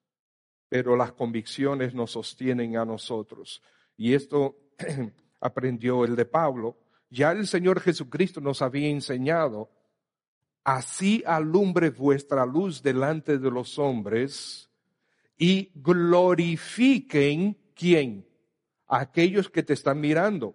pero 0.68 0.96
las 0.96 1.12
convicciones 1.12 1.94
nos 1.94 2.11
sostienen 2.11 2.78
a 2.78 2.85
nosotros. 2.85 3.62
Y 3.96 4.14
esto 4.14 4.56
aprendió 5.40 6.04
el 6.04 6.16
de 6.16 6.24
Pablo. 6.24 6.78
Ya 7.11 7.30
el 7.30 7.46
Señor 7.46 7.78
Jesucristo 7.78 8.40
nos 8.40 8.61
había 8.61 8.88
enseñado, 8.88 9.70
así 10.64 11.23
alumbre 11.27 11.90
vuestra 11.90 12.44
luz 12.46 12.83
delante 12.83 13.38
de 13.38 13.51
los 13.51 13.79
hombres, 13.79 14.70
y 15.40 15.73
glorifiquen 15.75 17.57
quién? 17.75 18.29
Aquellos 18.87 19.49
que 19.49 19.62
te 19.62 19.73
están 19.73 19.99
mirando. 19.99 20.55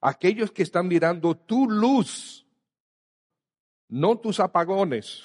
Aquellos 0.00 0.52
que 0.52 0.62
están 0.62 0.86
mirando 0.86 1.34
tu 1.34 1.68
luz, 1.68 2.46
no 3.88 4.18
tus 4.18 4.38
apagones, 4.38 5.24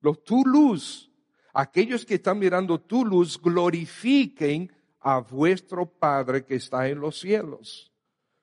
los, 0.00 0.22
tu 0.22 0.44
luz. 0.44 1.10
Aquellos 1.52 2.06
que 2.06 2.14
están 2.14 2.38
mirando 2.38 2.80
tu 2.80 3.04
luz, 3.04 3.40
glorifiquen 3.42 4.72
a 5.00 5.18
vuestro 5.18 5.84
Padre 5.84 6.44
que 6.44 6.54
está 6.54 6.88
en 6.88 7.00
los 7.00 7.18
cielos. 7.18 7.92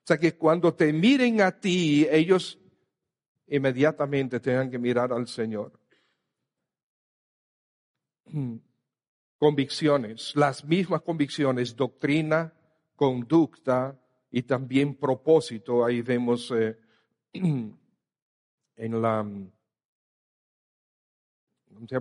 O 0.04 0.06
sea 0.06 0.18
que 0.18 0.36
cuando 0.36 0.74
te 0.74 0.92
miren 0.92 1.40
a 1.40 1.58
ti, 1.58 2.06
ellos 2.10 2.58
inmediatamente 3.46 4.40
tengan 4.40 4.70
que 4.70 4.78
mirar 4.78 5.12
al 5.12 5.26
Señor 5.26 5.78
convicciones, 9.38 10.34
las 10.34 10.64
mismas 10.64 11.02
convicciones, 11.02 11.76
doctrina, 11.76 12.52
conducta 12.94 14.00
y 14.30 14.42
también 14.42 14.96
propósito. 14.96 15.84
Ahí 15.84 16.02
vemos 16.02 16.50
eh, 16.52 16.78
en 17.32 17.78
la 19.02 19.26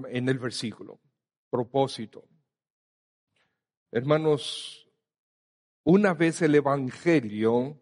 en 0.10 0.30
el 0.30 0.40
versículo, 0.40 1.02
propósito. 1.50 2.26
Hermanos, 3.92 4.90
una 5.84 6.14
vez 6.14 6.42
el 6.42 6.56
Evangelio 6.56 7.82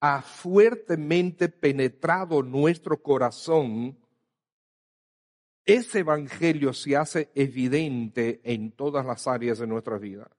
ha 0.00 0.22
fuertemente 0.22 1.48
penetrado 1.48 2.42
nuestro 2.42 3.02
corazón, 3.02 3.98
ese 5.64 6.00
evangelio 6.00 6.72
se 6.72 6.96
hace 6.96 7.30
evidente 7.34 8.40
en 8.44 8.72
todas 8.72 9.04
las 9.04 9.26
áreas 9.28 9.58
de 9.58 9.66
nuestra 9.66 9.98
vida. 9.98 10.30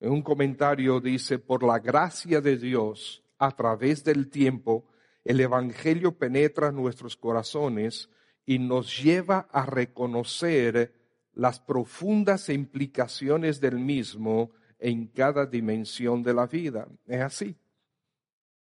En 0.00 0.12
un 0.12 0.22
comentario 0.22 1.00
dice, 1.00 1.38
por 1.38 1.62
la 1.62 1.78
gracia 1.78 2.40
de 2.40 2.56
Dios, 2.56 3.24
a 3.38 3.50
través 3.56 4.04
del 4.04 4.28
tiempo, 4.28 4.86
el 5.24 5.40
evangelio 5.40 6.16
penetra 6.16 6.72
nuestros 6.72 7.16
corazones 7.16 8.10
y 8.46 8.58
nos 8.58 9.02
lleva 9.02 9.48
a 9.50 9.66
reconocer 9.66 10.94
las 11.32 11.60
profundas 11.60 12.48
implicaciones 12.48 13.60
del 13.60 13.78
mismo 13.78 14.52
en 14.80 15.06
cada 15.08 15.46
dimensión 15.46 16.22
de 16.22 16.34
la 16.34 16.46
vida. 16.46 16.88
Es 17.06 17.20
así. 17.20 17.54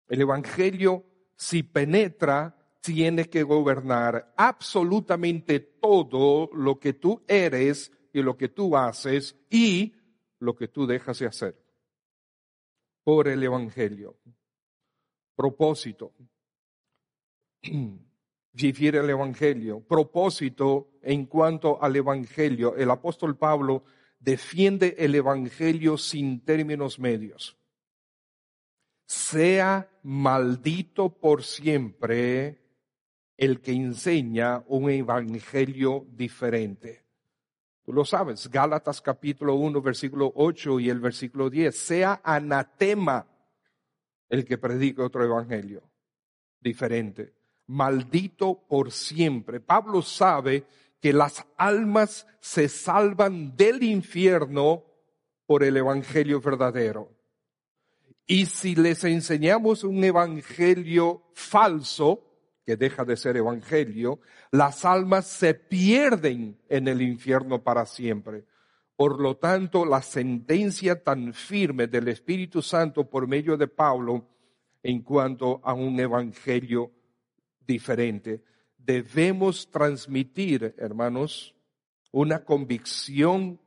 El 0.08 0.20
Evangelio, 0.20 1.04
si 1.36 1.62
penetra, 1.62 2.56
tiene 2.80 3.28
que 3.28 3.42
gobernar 3.42 4.34
absolutamente 4.36 5.60
todo 5.60 6.50
lo 6.52 6.78
que 6.78 6.92
tú 6.92 7.22
eres 7.26 7.90
y 8.12 8.22
lo 8.22 8.36
que 8.36 8.48
tú 8.48 8.76
haces 8.76 9.36
y 9.48 9.94
lo 10.40 10.54
que 10.54 10.68
tú 10.68 10.86
dejas 10.86 11.18
de 11.18 11.26
hacer 11.26 11.62
por 13.04 13.28
el 13.28 13.42
Evangelio. 13.42 14.16
Propósito. 15.34 16.12
Vivir 18.52 18.96
el 18.96 19.10
Evangelio. 19.10 19.80
Propósito 19.80 20.90
en 21.02 21.26
cuanto 21.26 21.82
al 21.82 21.96
Evangelio. 21.96 22.76
El 22.76 22.90
apóstol 22.90 23.36
Pablo 23.36 23.84
defiende 24.22 24.94
el 24.98 25.14
Evangelio 25.14 25.98
sin 25.98 26.44
términos 26.44 26.98
medios. 26.98 27.58
Sea 29.04 29.90
maldito 30.02 31.10
por 31.10 31.42
siempre 31.42 32.62
el 33.36 33.60
que 33.60 33.72
enseña 33.72 34.62
un 34.68 34.88
evangelio 34.88 36.06
diferente. 36.12 37.04
Tú 37.84 37.92
lo 37.92 38.04
sabes, 38.04 38.48
Gálatas 38.48 39.00
capítulo 39.00 39.56
1, 39.56 39.82
versículo 39.82 40.32
8 40.36 40.80
y 40.80 40.88
el 40.88 41.00
versículo 41.00 41.50
10. 41.50 41.76
Sea 41.76 42.20
anatema 42.22 43.26
el 44.28 44.44
que 44.44 44.56
predica 44.56 45.04
otro 45.04 45.24
evangelio 45.24 45.82
diferente. 46.60 47.34
Maldito 47.66 48.64
por 48.68 48.92
siempre. 48.92 49.60
Pablo 49.60 50.00
sabe 50.00 50.64
que 51.02 51.12
las 51.12 51.44
almas 51.58 52.28
se 52.38 52.68
salvan 52.68 53.56
del 53.56 53.82
infierno 53.82 54.84
por 55.46 55.64
el 55.64 55.76
evangelio 55.76 56.40
verdadero. 56.40 57.10
Y 58.24 58.46
si 58.46 58.76
les 58.76 59.02
enseñamos 59.02 59.82
un 59.82 60.04
evangelio 60.04 61.24
falso, 61.34 62.24
que 62.64 62.76
deja 62.76 63.04
de 63.04 63.16
ser 63.16 63.36
evangelio, 63.36 64.20
las 64.52 64.84
almas 64.84 65.26
se 65.26 65.54
pierden 65.54 66.60
en 66.68 66.86
el 66.86 67.02
infierno 67.02 67.64
para 67.64 67.84
siempre. 67.84 68.44
Por 68.94 69.20
lo 69.20 69.36
tanto, 69.38 69.84
la 69.84 70.02
sentencia 70.02 71.02
tan 71.02 71.34
firme 71.34 71.88
del 71.88 72.06
Espíritu 72.06 72.62
Santo 72.62 73.10
por 73.10 73.26
medio 73.26 73.56
de 73.56 73.66
Pablo 73.66 74.28
en 74.84 75.02
cuanto 75.02 75.60
a 75.64 75.74
un 75.74 75.98
evangelio 75.98 76.92
diferente. 77.66 78.44
Debemos 78.84 79.70
transmitir, 79.70 80.74
hermanos, 80.76 81.54
una 82.10 82.44
convicción 82.44 83.60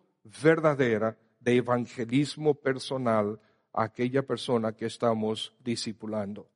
verdadera 0.43 1.17
de 1.39 1.57
evangelismo 1.57 2.55
personal 2.55 3.39
a 3.71 3.83
aquella 3.83 4.23
persona 4.23 4.75
que 4.75 4.87
estamos 4.87 5.55
discipulando. 5.63 6.49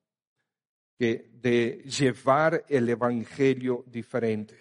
que 0.98 1.30
de 1.32 1.82
llevar 1.86 2.66
el 2.68 2.90
evangelio 2.90 3.86
diferente. 3.88 4.58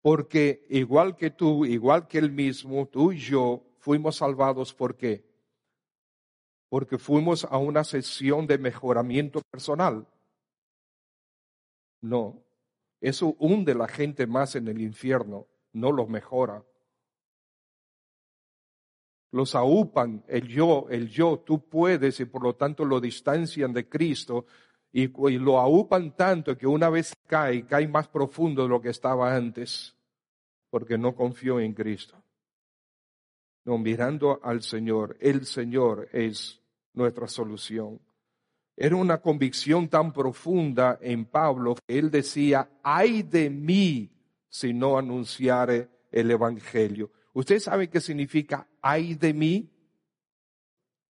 Porque 0.00 0.64
igual 0.70 1.16
que 1.16 1.30
tú, 1.30 1.64
igual 1.64 2.06
que 2.06 2.18
él 2.18 2.30
mismo, 2.30 2.86
tú 2.86 3.10
y 3.10 3.18
yo 3.18 3.64
fuimos 3.78 4.18
salvados 4.18 4.72
¿por 4.72 4.96
qué? 4.96 5.24
Porque 6.68 6.96
fuimos 6.96 7.44
a 7.44 7.58
una 7.58 7.82
sesión 7.82 8.46
de 8.46 8.58
mejoramiento 8.58 9.40
personal. 9.50 10.06
No, 12.00 12.45
eso 13.00 13.36
hunde 13.38 13.74
la 13.74 13.88
gente 13.88 14.26
más 14.26 14.56
en 14.56 14.68
el 14.68 14.80
infierno, 14.80 15.46
no 15.72 15.92
los 15.92 16.08
mejora. 16.08 16.64
Los 19.32 19.54
aupan 19.54 20.24
el 20.28 20.48
yo, 20.48 20.86
el 20.88 21.08
yo, 21.08 21.42
tú 21.44 21.68
puedes 21.68 22.20
y 22.20 22.24
por 22.24 22.42
lo 22.42 22.54
tanto 22.54 22.84
lo 22.84 23.00
distancian 23.00 23.72
de 23.72 23.88
Cristo 23.88 24.46
y, 24.92 25.08
lo 25.38 25.58
aupan 25.58 26.16
tanto 26.16 26.56
que 26.56 26.66
una 26.66 26.88
vez 26.88 27.14
cae, 27.26 27.66
cae 27.66 27.86
más 27.86 28.08
profundo 28.08 28.62
de 28.62 28.68
lo 28.68 28.80
que 28.80 28.88
estaba 28.88 29.34
antes, 29.34 29.94
porque 30.70 30.96
no 30.96 31.14
confió 31.14 31.60
en 31.60 31.74
Cristo. 31.74 32.16
No, 33.66 33.76
mirando 33.76 34.40
al 34.42 34.62
Señor, 34.62 35.18
el 35.20 35.44
Señor 35.44 36.08
es 36.12 36.62
nuestra 36.94 37.28
solución. 37.28 38.00
Era 38.76 38.96
una 38.96 39.22
convicción 39.22 39.88
tan 39.88 40.12
profunda 40.12 40.98
en 41.00 41.24
Pablo 41.24 41.76
que 41.86 41.98
él 41.98 42.10
decía, 42.10 42.68
ay 42.82 43.22
de 43.22 43.48
mí 43.48 44.10
si 44.48 44.74
no 44.74 44.98
anunciare 44.98 45.88
el 46.12 46.30
Evangelio. 46.30 47.10
¿Usted 47.32 47.58
sabe 47.58 47.88
qué 47.88 48.00
significa 48.00 48.68
ay 48.82 49.14
de 49.14 49.32
mí? 49.32 49.70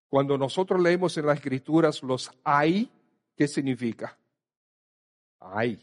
Cuando 0.09 0.38
nosotros 0.38 0.81
leemos 0.81 1.16
en 1.18 1.26
las 1.26 1.38
escrituras 1.38 2.02
los 2.05 2.31
ay, 2.44 2.88
¿qué 3.35 3.48
significa? 3.48 4.16
Ay, 5.40 5.81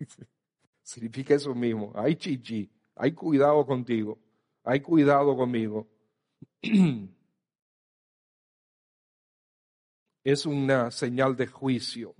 significa 0.82 1.34
eso 1.34 1.54
mismo. 1.54 1.92
Ay, 1.94 2.16
chichi, 2.16 2.70
hay 2.96 3.12
cuidado 3.12 3.66
contigo, 3.66 4.18
hay 4.64 4.80
cuidado 4.80 5.36
conmigo. 5.36 5.86
es 10.30 10.46
una 10.46 10.90
señal 10.90 11.36
de 11.36 11.46
juicio. 11.46 12.14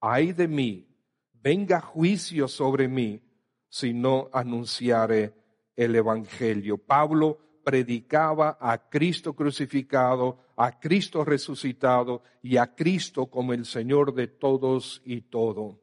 Ay 0.00 0.32
de 0.32 0.48
mí, 0.48 0.88
venga 1.32 1.80
juicio 1.80 2.48
sobre 2.48 2.88
mí 2.88 3.22
si 3.68 3.92
no 3.92 4.30
anunciare 4.32 5.34
el 5.76 5.94
Evangelio. 5.94 6.78
Pablo 6.78 7.38
predicaba 7.64 8.56
a 8.60 8.88
Cristo 8.88 9.34
crucificado, 9.34 10.38
a 10.56 10.80
Cristo 10.80 11.24
resucitado 11.24 12.22
y 12.42 12.56
a 12.56 12.74
Cristo 12.74 13.26
como 13.26 13.52
el 13.52 13.66
Señor 13.66 14.14
de 14.14 14.28
todos 14.28 15.02
y 15.04 15.20
todo. 15.22 15.80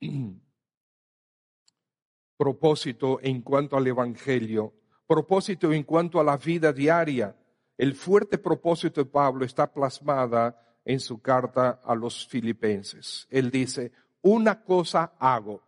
propósito 2.36 3.18
en 3.22 3.42
cuanto 3.42 3.76
al 3.76 3.86
Evangelio, 3.86 4.72
propósito 5.06 5.72
en 5.72 5.84
cuanto 5.84 6.20
a 6.20 6.24
la 6.24 6.36
vida 6.36 6.72
diaria 6.72 7.36
el 7.78 7.94
fuerte 7.94 8.38
propósito 8.38 9.02
de 9.02 9.10
Pablo 9.10 9.44
está 9.44 9.72
plasmada 9.72 10.58
en 10.84 11.00
su 11.00 11.20
carta 11.20 11.80
a 11.84 11.94
los 11.94 12.26
filipenses. 12.26 13.26
Él 13.30 13.50
dice, 13.50 13.92
una 14.22 14.62
cosa 14.62 15.12
hago. 15.18 15.62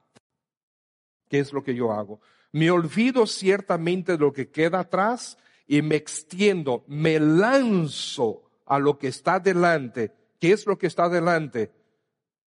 ¿Qué 1.28 1.40
es 1.40 1.52
lo 1.52 1.62
que 1.62 1.74
yo 1.74 1.92
hago? 1.92 2.20
Me 2.52 2.70
olvido 2.70 3.26
ciertamente 3.26 4.12
de 4.12 4.18
lo 4.18 4.32
que 4.32 4.50
queda 4.50 4.80
atrás 4.80 5.36
y 5.66 5.82
me 5.82 5.96
extiendo, 5.96 6.84
me 6.86 7.20
lanzo 7.20 8.50
a 8.64 8.78
lo 8.78 8.98
que 8.98 9.08
está 9.08 9.38
delante. 9.38 10.12
¿Qué 10.38 10.52
es 10.52 10.66
lo 10.66 10.78
que 10.78 10.86
está 10.86 11.08
delante? 11.08 11.72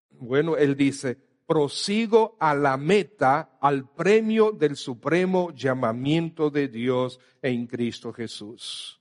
Bueno, 0.10 0.58
él 0.58 0.76
dice, 0.76 1.18
prosigo 1.46 2.38
a 2.40 2.56
la 2.56 2.78
meta, 2.78 3.58
al 3.60 3.90
premio 3.90 4.52
del 4.52 4.76
supremo 4.76 5.52
llamamiento 5.52 6.50
de 6.50 6.68
Dios 6.68 7.20
en 7.42 7.68
Cristo 7.68 8.14
Jesús. 8.14 9.01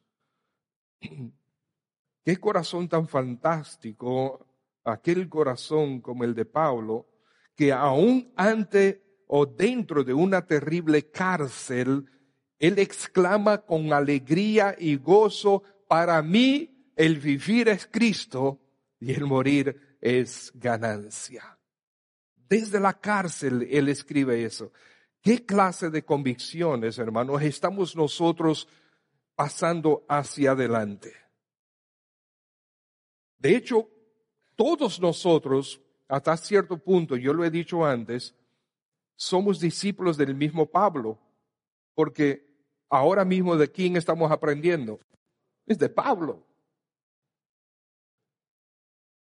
Qué 2.24 2.36
corazón 2.36 2.88
tan 2.88 3.08
fantástico, 3.08 4.46
aquel 4.84 5.28
corazón 5.28 6.00
como 6.00 6.24
el 6.24 6.34
de 6.34 6.44
Pablo, 6.44 7.06
que 7.56 7.72
aún 7.72 8.32
ante 8.36 9.24
o 9.26 9.46
dentro 9.46 10.04
de 10.04 10.12
una 10.12 10.46
terrible 10.46 11.10
cárcel, 11.10 12.06
él 12.58 12.78
exclama 12.78 13.58
con 13.58 13.92
alegría 13.92 14.74
y 14.78 14.96
gozo, 14.96 15.62
para 15.88 16.20
mí 16.22 16.92
el 16.96 17.18
vivir 17.18 17.68
es 17.68 17.86
Cristo 17.86 18.60
y 18.98 19.12
el 19.12 19.24
morir 19.24 19.96
es 20.00 20.52
ganancia. 20.54 21.58
Desde 22.36 22.80
la 22.80 22.98
cárcel 22.98 23.66
él 23.70 23.88
escribe 23.88 24.44
eso. 24.44 24.72
¿Qué 25.22 25.44
clase 25.44 25.90
de 25.90 26.04
convicciones, 26.04 26.98
hermanos, 26.98 27.42
estamos 27.42 27.94
nosotros 27.94 28.66
pasando 29.40 30.04
hacia 30.06 30.50
adelante. 30.50 31.14
De 33.38 33.56
hecho, 33.56 33.88
todos 34.54 35.00
nosotros, 35.00 35.80
hasta 36.08 36.36
cierto 36.36 36.76
punto, 36.76 37.16
yo 37.16 37.32
lo 37.32 37.42
he 37.42 37.50
dicho 37.50 37.82
antes, 37.82 38.34
somos 39.16 39.58
discípulos 39.58 40.18
del 40.18 40.34
mismo 40.34 40.66
Pablo, 40.66 41.18
porque 41.94 42.46
ahora 42.90 43.24
mismo 43.24 43.56
de 43.56 43.72
quién 43.72 43.96
estamos 43.96 44.30
aprendiendo? 44.30 45.00
Es 45.64 45.78
de 45.78 45.88
Pablo. 45.88 46.46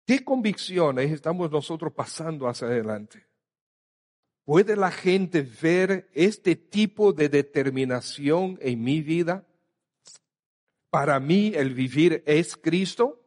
¿Qué 0.04 0.24
convicciones 0.24 1.12
estamos 1.12 1.48
nosotros 1.48 1.92
pasando 1.92 2.48
hacia 2.48 2.66
adelante? 2.66 3.24
¿Puede 4.44 4.74
la 4.74 4.90
gente 4.90 5.42
ver 5.42 6.10
este 6.12 6.56
tipo 6.56 7.12
de 7.12 7.28
determinación 7.28 8.58
en 8.60 8.82
mi 8.82 9.00
vida? 9.00 9.44
Para 10.90 11.20
mí 11.20 11.52
el 11.54 11.74
vivir 11.74 12.22
es 12.26 12.56
Cristo? 12.56 13.20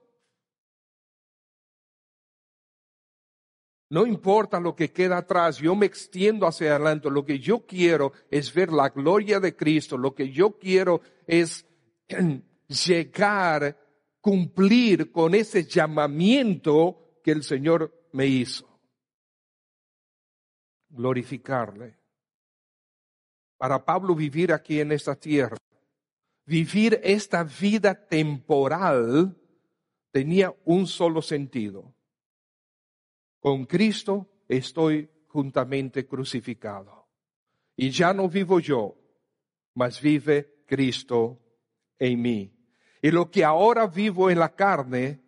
No 3.90 4.06
importa 4.08 4.60
lo 4.60 4.74
que 4.74 4.94
queda 4.94 5.18
atrás, 5.18 5.58
yo 5.58 5.76
me 5.76 5.86
extiendo 5.86 6.48
hacia 6.48 6.72
adelante. 6.76 7.10
Lo 7.10 7.26
que 7.26 7.40
yo 7.40 7.66
quiero 7.66 8.14
es 8.30 8.54
ver 8.54 8.72
la 8.72 8.88
gloria 8.88 9.42
de 9.42 9.56
Cristo. 9.56 9.98
Lo 9.98 10.16
que 10.16 10.32
yo 10.32 10.58
quiero 10.58 11.02
es 11.28 11.66
llegar, 12.86 13.78
cumplir 14.22 15.12
con 15.12 15.36
ese 15.36 15.66
llamamiento 15.66 17.20
que 17.22 17.32
el 17.32 17.44
Señor 17.44 18.08
me 18.14 18.28
hizo. 18.28 18.66
Glorificarle. 20.90 21.98
Para 23.58 23.84
Pablo 23.84 24.16
vivir 24.16 24.54
aquí 24.54 24.80
en 24.80 24.94
esta 24.94 25.16
tierra 25.16 25.58
vivir 26.46 27.00
esta 27.04 27.44
vida 27.44 27.96
temporal 27.96 29.38
tenía 30.12 30.54
un 30.66 30.88
solo 30.88 31.22
sentido. 31.22 31.94
Con 33.40 33.66
Cristo 33.66 34.30
estoy 34.48 35.10
juntamente 35.28 36.06
crucificado. 36.06 37.08
Y 37.76 37.90
ya 37.90 38.14
no 38.14 38.30
vivo 38.30 38.60
yo, 38.60 38.96
mas 39.74 40.02
vive 40.02 40.64
Cristo 40.68 41.40
en 41.98 42.22
mí. 42.22 42.54
Y 43.02 43.10
lo 43.12 43.32
que 43.32 43.44
ahora 43.44 43.88
vivo 43.88 44.30
en 44.30 44.40
la 44.40 44.56
carne, 44.56 45.22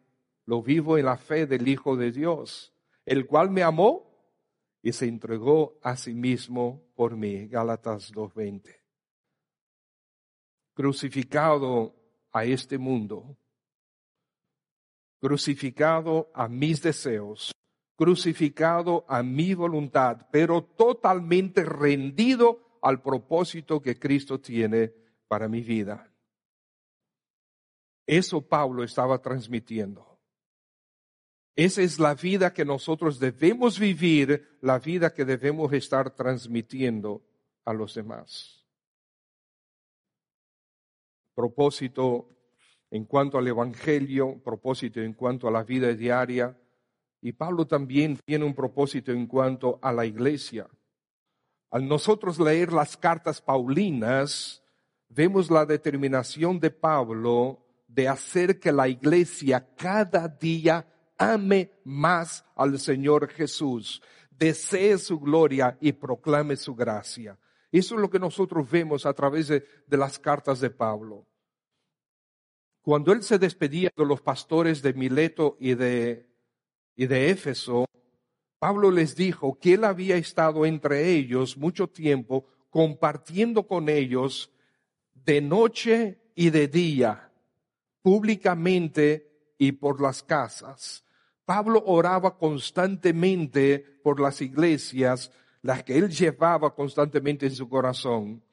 lo 0.46 0.62
vivo 0.62 0.98
en 0.98 1.06
la 1.06 1.18
fe 1.18 1.48
del 1.48 1.68
Hijo 1.68 1.96
de 1.96 2.12
Dios, 2.12 2.74
el 3.06 3.26
cual 3.26 3.50
me 3.50 3.64
amó 3.64 4.12
y 4.82 4.92
se 4.92 5.08
entregó 5.08 5.80
a 5.82 5.96
sí 5.96 6.14
mismo 6.14 6.84
por 6.96 7.16
mí. 7.16 7.48
Gálatas 7.48 8.14
2.20 8.14 8.83
crucificado 10.74 11.96
a 12.32 12.46
este 12.46 12.78
mundo, 12.78 13.38
crucificado 15.20 16.32
a 16.34 16.48
mis 16.48 16.82
deseos, 16.82 17.52
crucificado 17.96 19.06
a 19.08 19.22
mi 19.24 19.54
voluntad, 19.54 20.28
pero 20.32 20.64
totalmente 20.64 21.64
rendido 21.64 22.80
al 22.82 23.02
propósito 23.02 23.82
que 23.82 23.98
Cristo 23.98 24.40
tiene 24.40 24.94
para 25.28 25.48
mi 25.48 25.62
vida. 25.62 26.12
Eso 28.06 28.42
Pablo 28.42 28.84
estaba 28.84 29.22
transmitiendo. 29.22 30.20
Esa 31.56 31.84
es 31.84 32.00
la 32.00 32.16
vida 32.16 32.52
que 32.52 32.66
nosotros 32.66 33.20
debemos 33.20 33.80
vivir, 33.80 34.58
la 34.62 34.80
vida 34.80 35.14
que 35.14 35.24
debemos 35.24 35.72
estar 35.72 36.10
transmitiendo 36.16 37.24
a 37.64 37.74
los 37.74 37.94
demás 37.94 38.63
propósito 41.34 42.30
en 42.92 43.06
cuanto 43.06 43.38
al 43.38 43.48
Evangelio, 43.48 44.42
propósito 44.44 45.02
en 45.02 45.14
cuanto 45.14 45.48
a 45.48 45.52
la 45.52 45.64
vida 45.64 45.94
diaria. 45.94 46.58
Y 47.22 47.32
Pablo 47.32 47.66
también 47.66 48.20
tiene 48.26 48.46
un 48.46 48.54
propósito 48.54 49.12
en 49.12 49.26
cuanto 49.28 49.80
a 49.82 49.92
la 49.92 50.06
iglesia. 50.06 50.68
Al 51.72 51.88
nosotros 51.88 52.40
leer 52.40 52.72
las 52.72 52.96
cartas 52.96 53.42
paulinas, 53.42 54.64
vemos 55.10 55.50
la 55.50 55.66
determinación 55.66 56.60
de 56.60 56.70
Pablo 56.70 57.66
de 57.88 58.08
hacer 58.08 58.60
que 58.60 58.72
la 58.72 58.88
iglesia 58.88 59.68
cada 59.76 60.28
día 60.28 60.86
ame 61.18 61.72
más 61.84 62.46
al 62.56 62.78
Señor 62.80 63.30
Jesús, 63.30 64.02
desee 64.30 64.98
su 64.98 65.20
gloria 65.20 65.78
y 65.80 65.94
proclame 65.94 66.56
su 66.56 66.76
gracia. 66.76 67.40
Eso 67.74 67.96
es 67.96 68.02
lo 68.02 68.10
que 68.12 68.20
nosotros 68.20 68.70
vemos 68.70 69.04
a 69.08 69.14
través 69.14 69.48
de, 69.48 69.66
las 69.88 70.20
cartas 70.20 70.60
de 70.60 70.70
Pablo. 70.70 71.26
Cuando 72.84 73.12
él 73.12 73.24
se 73.24 73.40
despedía 73.40 73.92
de 73.98 74.06
los 74.06 74.22
pastores 74.22 74.84
de 74.84 74.94
Mileto 74.94 75.58
y 75.60 75.74
de, 75.74 76.30
y 76.96 77.08
de 77.08 77.32
Éfeso, 77.32 77.86
Pablo 78.60 78.92
les 78.92 79.16
dijo 79.16 79.58
que 79.58 79.74
él 79.74 79.86
había 79.86 80.18
estado 80.18 80.68
entre 80.68 81.14
ellos 81.14 81.58
mucho 81.58 81.88
tiempo 81.88 82.46
compartiendo 82.70 83.66
con 83.66 83.90
ellos 83.90 84.52
de 85.16 85.42
noche 85.42 86.22
y 86.36 86.52
de 86.52 86.68
día, 86.68 87.32
públicamente 88.04 89.56
y 89.58 89.72
por 89.72 90.00
las 90.00 90.22
casas. 90.22 91.04
Pablo 91.44 91.84
oraba 91.88 92.38
constantemente 92.38 93.80
por 94.04 94.20
las 94.20 94.42
iglesias, 94.42 95.32
las 95.64 95.84
que 95.84 95.98
él 95.98 96.10
llevaba 96.10 96.76
constantemente 96.76 97.48
en 97.48 97.56
su 97.56 97.68
corazón. 97.68 98.44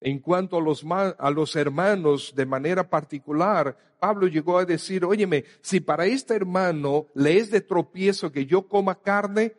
En 0.00 0.18
cuanto 0.18 0.56
a 0.56 1.30
los, 1.30 1.56
hermanos 1.56 2.32
de 2.34 2.46
manera 2.46 2.88
particular, 2.88 3.76
Pablo 4.00 4.26
llegó 4.26 4.58
a 4.58 4.64
decir, 4.64 5.04
óyeme, 5.04 5.44
si 5.60 5.80
para 5.80 6.06
este 6.06 6.34
hermano 6.34 7.06
le 7.14 7.36
es 7.36 7.50
de 7.50 7.60
tropiezo 7.60 8.32
que 8.32 8.46
yo 8.46 8.66
coma 8.66 9.00
carne, 9.00 9.54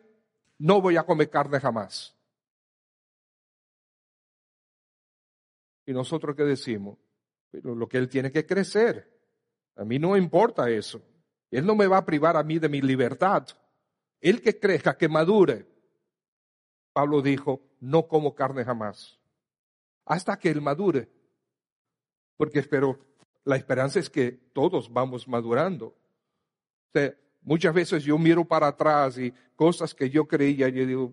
no 0.58 0.80
voy 0.80 0.96
a 0.96 1.04
comer 1.04 1.30
carne 1.30 1.60
jamás. 1.60 2.16
¿Y 5.86 5.92
nosotros 5.92 6.34
qué 6.34 6.42
decimos? 6.42 6.98
Pero 7.52 7.76
lo 7.76 7.88
que 7.88 7.98
él 7.98 8.08
tiene 8.08 8.32
que 8.32 8.44
crecer. 8.44 9.08
A 9.76 9.84
mí 9.84 10.00
no 10.00 10.16
importa 10.16 10.68
eso. 10.68 11.00
Él 11.50 11.64
no 11.64 11.76
me 11.76 11.86
va 11.86 11.98
a 11.98 12.04
privar 12.04 12.36
a 12.36 12.42
mí 12.42 12.58
de 12.58 12.68
mi 12.68 12.80
libertad. 12.80 13.46
Él 14.20 14.42
que 14.42 14.58
crezca, 14.58 14.96
que 14.96 15.08
madure. 15.08 15.71
Pablo 16.92 17.22
dijo, 17.22 17.62
no 17.80 18.06
como 18.06 18.34
carne 18.34 18.64
jamás. 18.64 19.18
Hasta 20.04 20.38
que 20.38 20.50
él 20.50 20.60
madure. 20.60 21.08
Porque 22.36 22.58
espero, 22.58 22.98
la 23.44 23.56
esperanza 23.56 23.98
es 23.98 24.10
que 24.10 24.32
todos 24.52 24.92
vamos 24.92 25.26
madurando. 25.28 25.96
Muchas 27.42 27.74
veces 27.74 28.04
yo 28.04 28.18
miro 28.18 28.44
para 28.44 28.68
atrás 28.68 29.18
y 29.18 29.32
cosas 29.56 29.94
que 29.94 30.10
yo 30.10 30.26
creía, 30.26 30.68
yo 30.68 30.86
digo, 30.86 31.12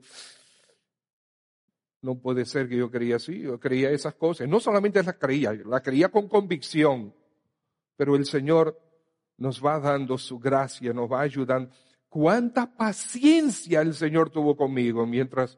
no 2.01 2.19
puede 2.19 2.45
ser 2.45 2.69
que 2.69 2.77
yo 2.77 2.91
creía 2.91 3.15
así, 3.15 3.41
yo 3.41 3.59
creía 3.59 3.89
esas 3.89 4.13
cosas. 4.15 4.47
No 4.47 4.59
solamente 4.59 5.01
las 5.01 5.15
creía, 5.15 5.53
la 5.53 5.81
creía 5.81 6.09
con 6.09 6.27
convicción, 6.27 7.13
pero 7.95 8.15
el 8.15 8.25
Señor 8.25 8.79
nos 9.37 9.63
va 9.63 9.79
dando 9.79 10.17
su 10.17 10.37
gracia, 10.37 10.93
nos 10.93 11.11
va 11.11 11.21
ayudando. 11.21 11.71
Cuánta 12.09 12.75
paciencia 12.75 13.81
el 13.81 13.93
Señor 13.93 14.29
tuvo 14.29 14.57
conmigo 14.57 15.05
mientras 15.05 15.57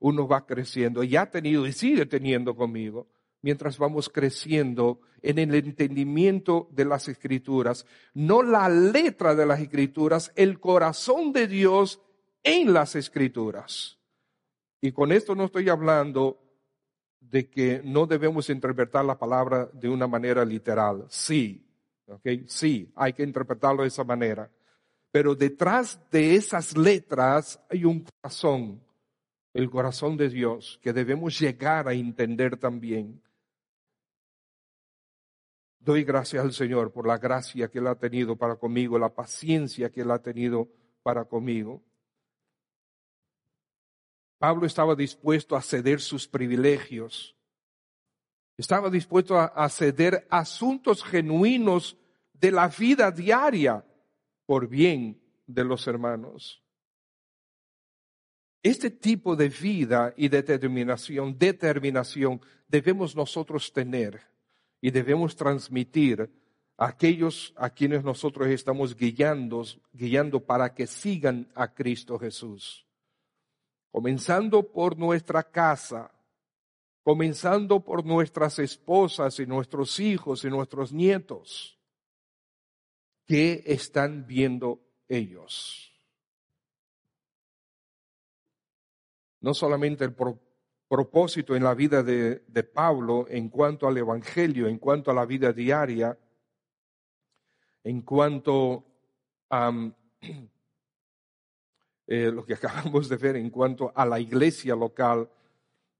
uno 0.00 0.26
va 0.26 0.44
creciendo, 0.44 1.04
y 1.04 1.16
ha 1.16 1.30
tenido 1.30 1.64
y 1.66 1.72
sigue 1.72 2.06
teniendo 2.06 2.56
conmigo, 2.56 3.06
mientras 3.40 3.78
vamos 3.78 4.08
creciendo 4.08 5.00
en 5.22 5.38
el 5.38 5.54
entendimiento 5.54 6.68
de 6.72 6.84
las 6.84 7.06
escrituras, 7.06 7.86
no 8.12 8.42
la 8.42 8.68
letra 8.68 9.36
de 9.36 9.46
las 9.46 9.60
escrituras, 9.60 10.32
el 10.34 10.58
corazón 10.58 11.32
de 11.32 11.46
Dios 11.46 12.00
en 12.42 12.72
las 12.72 12.96
escrituras. 12.96 13.98
Y 14.80 14.90
con 14.90 15.12
esto 15.12 15.36
no 15.36 15.44
estoy 15.44 15.68
hablando 15.68 16.42
de 17.20 17.48
que 17.48 17.80
no 17.84 18.06
debemos 18.06 18.50
interpretar 18.50 19.04
la 19.04 19.18
palabra 19.18 19.70
de 19.72 19.88
una 19.88 20.08
manera 20.08 20.44
literal. 20.44 21.06
Sí, 21.08 21.64
okay, 22.06 22.44
sí, 22.48 22.92
hay 22.96 23.12
que 23.12 23.22
interpretarlo 23.22 23.82
de 23.82 23.88
esa 23.88 24.02
manera. 24.02 24.50
Pero 25.12 25.34
detrás 25.34 26.00
de 26.10 26.34
esas 26.34 26.76
letras 26.76 27.60
hay 27.70 27.84
un 27.84 28.02
corazón, 28.02 28.82
el 29.52 29.68
corazón 29.68 30.16
de 30.16 30.30
Dios, 30.30 30.80
que 30.82 30.94
debemos 30.94 31.38
llegar 31.38 31.86
a 31.86 31.92
entender 31.92 32.56
también. 32.56 33.22
Doy 35.78 36.02
gracias 36.02 36.42
al 36.42 36.52
Señor 36.54 36.92
por 36.92 37.06
la 37.06 37.18
gracia 37.18 37.68
que 37.68 37.78
Él 37.78 37.88
ha 37.88 37.94
tenido 37.94 38.36
para 38.36 38.56
conmigo, 38.56 38.98
la 38.98 39.14
paciencia 39.14 39.90
que 39.90 40.00
Él 40.00 40.10
ha 40.10 40.22
tenido 40.22 40.68
para 41.02 41.26
conmigo. 41.26 41.82
Pablo 44.38 44.66
estaba 44.66 44.94
dispuesto 44.94 45.56
a 45.56 45.60
ceder 45.60 46.00
sus 46.00 46.26
privilegios. 46.26 47.36
Estaba 48.56 48.88
dispuesto 48.88 49.38
a, 49.38 49.68
ceder 49.68 50.26
asuntos 50.30 51.04
genuinos 51.04 51.98
de 52.32 52.50
la 52.50 52.68
vida 52.68 53.10
diaria 53.10 53.84
por 54.46 54.68
bien 54.68 55.20
de 55.46 55.64
los 55.64 55.86
hermanos. 55.86 56.62
Este 58.62 58.90
tipo 58.90 59.34
de 59.34 59.48
vida 59.48 60.14
y 60.16 60.28
de 60.28 60.42
determinación, 60.42 61.36
determinación 61.36 62.40
debemos 62.68 63.16
nosotros 63.16 63.72
tener 63.72 64.20
y 64.80 64.90
debemos 64.90 65.34
transmitir 65.34 66.30
a 66.76 66.86
aquellos 66.86 67.52
a 67.56 67.70
quienes 67.70 68.04
nosotros 68.04 68.48
estamos 68.48 68.96
guiando, 68.96 69.64
guiando 69.92 70.40
para 70.44 70.74
que 70.74 70.86
sigan 70.86 71.50
a 71.54 71.74
Cristo 71.74 72.18
Jesús 72.18 72.86
comenzando 73.92 74.62
por 74.72 74.98
nuestra 74.98 75.42
casa, 75.42 76.10
comenzando 77.04 77.84
por 77.84 78.04
nuestras 78.04 78.58
esposas 78.58 79.38
y 79.38 79.46
nuestros 79.46 80.00
hijos 80.00 80.44
y 80.44 80.48
nuestros 80.48 80.92
nietos. 80.92 81.78
¿Qué 83.26 83.62
están 83.66 84.26
viendo 84.26 84.80
ellos? 85.08 85.92
No 89.40 89.54
solamente 89.54 90.04
el 90.04 90.14
propósito 90.88 91.56
en 91.56 91.64
la 91.64 91.74
vida 91.74 92.02
de, 92.02 92.62
Pablo 92.64 93.26
en 93.28 93.48
cuanto 93.48 93.88
al 93.88 93.96
Evangelio, 93.96 94.68
en 94.68 94.78
cuanto 94.78 95.10
a 95.10 95.14
la 95.14 95.24
vida 95.24 95.52
diaria, 95.52 96.18
en 97.82 98.02
cuanto 98.02 98.84
a 99.50 99.72
eh, 102.06 102.30
lo 102.30 102.44
que 102.44 102.54
acabamos 102.60 103.08
de 103.08 103.16
ver 103.16 103.36
en 103.36 103.48
cuanto 103.50 103.90
a 103.94 104.04
la 104.04 104.20
iglesia 104.20 104.76
local, 104.76 105.30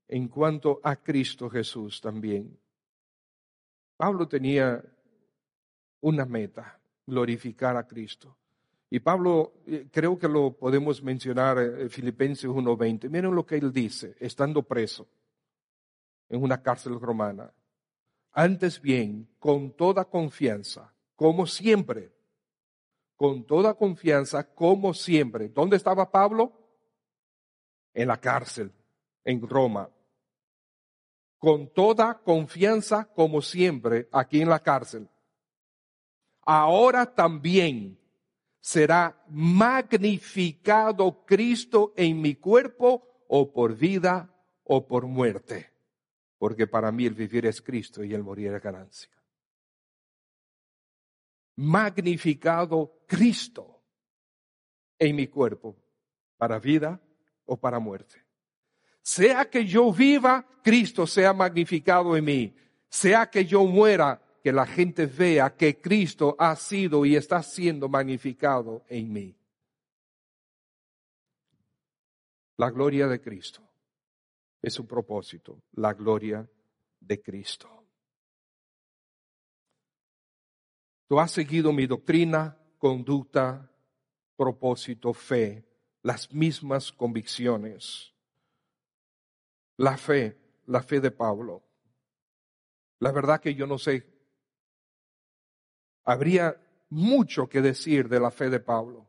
en 0.08 0.28
cuanto 0.28 0.80
a 0.82 0.96
Cristo 0.96 1.48
Jesús 1.48 2.00
también. 2.00 2.61
Pablo 3.96 4.28
tenía 4.28 4.85
una 6.00 6.26
meta, 6.26 6.82
glorificar 7.06 7.76
a 7.76 7.86
Cristo. 7.86 8.36
Y 8.90 9.00
Pablo, 9.00 9.54
eh, 9.66 9.88
creo 9.90 10.18
que 10.18 10.28
lo 10.28 10.52
podemos 10.52 11.02
mencionar 11.02 11.58
en 11.58 11.86
eh, 11.86 11.88
Filipenses 11.88 12.50
1.20. 12.50 13.08
Miren 13.08 13.34
lo 13.34 13.46
que 13.46 13.56
él 13.56 13.72
dice, 13.72 14.14
estando 14.20 14.62
preso 14.62 15.08
en 16.28 16.42
una 16.42 16.62
cárcel 16.62 17.00
romana. 17.00 17.52
Antes 18.32 18.80
bien, 18.80 19.28
con 19.38 19.72
toda 19.72 20.04
confianza, 20.04 20.92
como 21.16 21.46
siempre, 21.46 22.12
con 23.16 23.44
toda 23.44 23.74
confianza, 23.74 24.52
como 24.54 24.92
siempre. 24.92 25.48
¿Dónde 25.48 25.76
estaba 25.76 26.10
Pablo? 26.10 26.52
En 27.94 28.08
la 28.08 28.18
cárcel, 28.18 28.72
en 29.24 29.46
Roma. 29.48 29.88
Con 31.38 31.72
toda 31.72 32.18
confianza, 32.18 33.04
como 33.14 33.40
siempre, 33.40 34.08
aquí 34.12 34.40
en 34.40 34.48
la 34.48 34.60
cárcel. 34.60 35.08
Ahora 36.44 37.14
también 37.14 37.98
será 38.61 39.24
magnificado 39.28 41.24
Cristo 41.24 41.92
en 41.96 42.20
mi 42.20 42.37
cuerpo, 42.37 43.09
o 43.28 43.52
por 43.52 43.74
vida 43.74 44.35
o 44.64 44.87
por 44.87 45.07
muerte. 45.07 45.70
Porque 46.38 46.66
para 46.66 46.92
mí 46.92 47.07
el 47.07 47.14
vivir 47.14 47.46
es 47.46 47.62
Cristo 47.62 48.05
y 48.05 48.12
el 48.12 48.22
morir 48.22 48.52
es 48.52 48.62
ganancia 48.62 49.11
magnificado 51.57 53.05
Cristo 53.07 53.83
en 54.98 55.16
mi 55.16 55.26
cuerpo, 55.26 55.76
para 56.37 56.59
vida 56.59 57.00
o 57.44 57.57
para 57.57 57.78
muerte. 57.78 58.24
Sea 59.03 59.51
que 59.51 59.64
yo 59.66 59.93
viva, 59.93 60.47
Cristo 60.62 61.07
sea 61.07 61.32
magnificado 61.32 62.16
en 62.16 62.24
mí. 62.24 62.57
Sea 62.88 63.28
que 63.28 63.45
yo 63.45 63.64
muera, 63.64 64.22
que 64.43 64.53
la 64.53 64.66
gente 64.66 65.07
vea 65.07 65.55
que 65.55 65.80
Cristo 65.80 66.34
ha 66.38 66.57
sido 66.57 67.07
y 67.07 67.14
está 67.14 67.43
siendo 67.43 67.88
magnificado 67.88 68.84
en 68.88 69.12
mí. 69.12 69.36
La 72.57 72.70
gloria 72.70 73.07
de 73.07 73.20
Cristo 73.20 73.62
es 74.61 74.74
su 74.74 74.86
propósito, 74.86 75.62
la 75.72 75.95
gloria 75.95 76.49
de 77.01 77.22
Cristo. 77.22 77.68
Tú 81.09 81.20
has 81.20 81.30
seguido 81.30 81.72
mi 81.72 81.86
doctrina, 81.86 82.59
conducta, 82.78 83.70
propósito, 84.36 85.12
fe, 85.12 85.64
las 86.03 86.32
mismas 86.32 86.90
convicciones. 86.90 88.12
La 89.76 89.97
fe, 89.97 90.38
la 90.66 90.82
fe 90.82 91.01
de 91.01 91.11
Pablo. 91.11 91.62
La 92.99 93.12
verdad 93.12 93.40
que 93.40 93.55
yo 93.55 93.66
no 93.66 93.78
sé. 93.78 94.11
Habría 96.05 96.61
mucho 96.90 97.48
que 97.48 97.61
decir 97.61 98.09
de 98.09 98.20
la 98.20 98.30
fe 98.30 98.50
de 98.50 98.61
Pablo. 98.61 99.09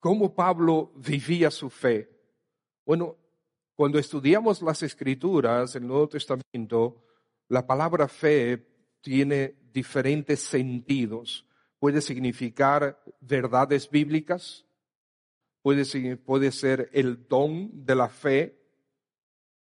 ¿Cómo 0.00 0.34
Pablo 0.34 0.92
vivía 0.96 1.50
su 1.50 1.70
fe? 1.70 2.10
Bueno, 2.84 3.16
cuando 3.74 3.98
estudiamos 3.98 4.60
las 4.60 4.82
escrituras 4.82 5.76
en 5.76 5.84
el 5.84 5.88
Nuevo 5.88 6.08
Testamento, 6.08 7.04
la 7.48 7.66
palabra 7.66 8.08
fe 8.08 8.66
tiene 9.00 9.56
diferentes 9.72 10.40
sentidos. 10.40 11.46
Puede 11.78 12.00
significar 12.00 13.02
verdades 13.20 13.88
bíblicas, 13.88 14.64
puede, 15.62 16.16
puede 16.16 16.52
ser 16.52 16.90
el 16.92 17.26
don 17.28 17.84
de 17.84 17.94
la 17.94 18.08
fe, 18.08 18.60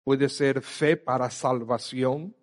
puede 0.04 0.28
ser 0.28 0.62
fe 0.62 0.96
para 0.96 1.30
salvación, 1.30 2.34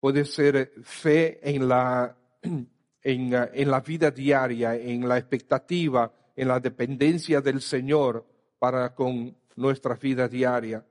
puede 0.00 0.24
ser 0.24 0.72
fe 0.82 1.40
en 1.42 1.68
la, 1.68 2.16
en, 2.42 2.66
en 3.02 3.70
la 3.70 3.80
vida 3.80 4.10
diaria, 4.10 4.76
en 4.76 5.08
la 5.08 5.18
expectativa, 5.18 6.12
en 6.36 6.48
la 6.48 6.60
dependencia 6.60 7.40
del 7.40 7.60
Señor 7.60 8.26
para 8.58 8.94
con 8.94 9.36
nuestra 9.56 9.94
vida 9.94 10.28
diaria. 10.28 10.86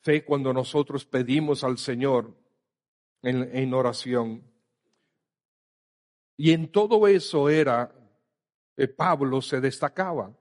Fe 0.00 0.24
cuando 0.24 0.52
nosotros 0.52 1.04
pedimos 1.04 1.64
al 1.64 1.78
Señor 1.78 2.34
en, 3.22 3.74
oración. 3.74 4.42
Y 6.36 6.52
en 6.52 6.70
todo 6.70 7.06
eso 7.08 7.48
era, 7.48 7.92
eh, 8.76 8.88
Pablo 8.88 9.42
se 9.42 9.60
destacaba. 9.60 10.34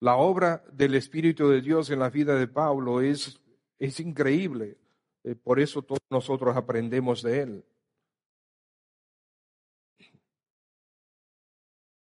La 0.00 0.16
obra 0.16 0.64
del 0.72 0.94
Espíritu 0.94 1.48
de 1.48 1.60
Dios 1.60 1.90
en 1.90 1.98
la 1.98 2.10
vida 2.10 2.34
de 2.36 2.46
Pablo 2.46 3.00
es, 3.00 3.40
es 3.78 4.00
increíble. 4.00 4.78
Eh, 5.24 5.34
por 5.34 5.60
eso 5.60 5.82
todos 5.82 6.00
nosotros 6.10 6.56
aprendemos 6.56 7.22
de 7.22 7.40
él. 7.40 7.64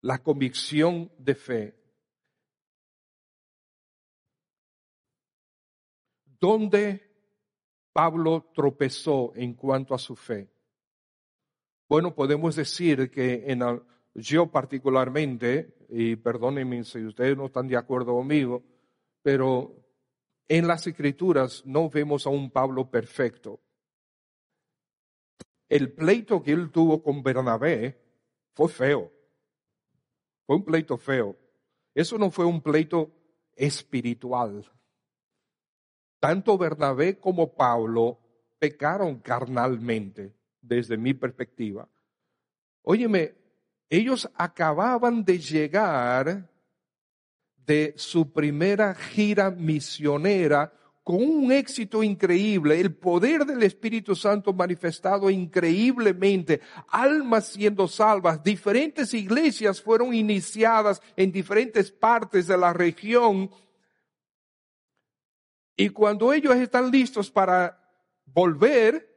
La 0.01 0.21
convicción 0.21 1.11
de 1.17 1.35
fe. 1.35 1.75
¿Dónde 6.39 7.07
Pablo 7.93 8.51
tropezó 8.53 9.31
en 9.35 9.53
cuanto 9.53 9.93
a 9.93 9.99
su 9.99 10.15
fe? 10.15 10.49
Bueno, 11.87 12.15
podemos 12.15 12.55
decir 12.55 13.11
que 13.11 13.43
en 13.51 13.61
yo 14.13 14.47
particularmente, 14.51 15.75
y 15.89 16.15
perdónenme 16.15 16.83
si 16.83 17.05
ustedes 17.05 17.37
no 17.37 17.45
están 17.45 17.67
de 17.67 17.77
acuerdo 17.77 18.13
conmigo, 18.13 18.63
pero 19.21 19.75
en 20.47 20.67
las 20.67 20.85
escrituras 20.87 21.63
no 21.65 21.89
vemos 21.89 22.25
a 22.25 22.29
un 22.29 22.51
Pablo 22.51 22.89
perfecto. 22.89 23.59
El 25.69 25.93
pleito 25.93 26.43
que 26.43 26.51
él 26.51 26.69
tuvo 26.69 27.01
con 27.01 27.23
Bernabé 27.23 27.97
fue 28.53 28.67
feo. 28.67 29.11
Fue 30.45 30.57
un 30.57 30.65
pleito 30.65 30.97
feo. 30.97 31.37
Eso 31.95 32.17
no 32.17 32.29
fue 32.29 32.45
un 32.45 32.61
pleito 32.61 33.11
espiritual. 33.55 34.69
Tanto 36.19 36.57
Bernabé 36.57 37.19
como 37.19 37.53
Pablo 37.53 38.19
pecaron 38.59 39.19
carnalmente, 39.19 40.35
desde 40.61 40.97
mi 40.97 41.13
perspectiva. 41.13 41.87
Óyeme, 42.83 43.33
ellos 43.89 44.29
acababan 44.35 45.23
de 45.25 45.39
llegar 45.39 46.50
de 47.65 47.93
su 47.97 48.31
primera 48.31 48.95
gira 48.95 49.51
misionera 49.51 50.73
con 51.03 51.15
un 51.15 51.51
éxito 51.51 52.03
increíble, 52.03 52.79
el 52.79 52.95
poder 52.95 53.45
del 53.45 53.63
Espíritu 53.63 54.15
Santo 54.15 54.53
manifestado 54.53 55.29
increíblemente, 55.31 56.61
almas 56.89 57.47
siendo 57.47 57.87
salvas, 57.87 58.43
diferentes 58.43 59.13
iglesias 59.15 59.81
fueron 59.81 60.13
iniciadas 60.13 61.01
en 61.15 61.31
diferentes 61.31 61.91
partes 61.91 62.45
de 62.45 62.57
la 62.57 62.71
región 62.71 63.49
y 65.75 65.89
cuando 65.89 66.31
ellos 66.33 66.55
están 66.55 66.91
listos 66.91 67.31
para 67.31 67.77
volver, 68.25 69.07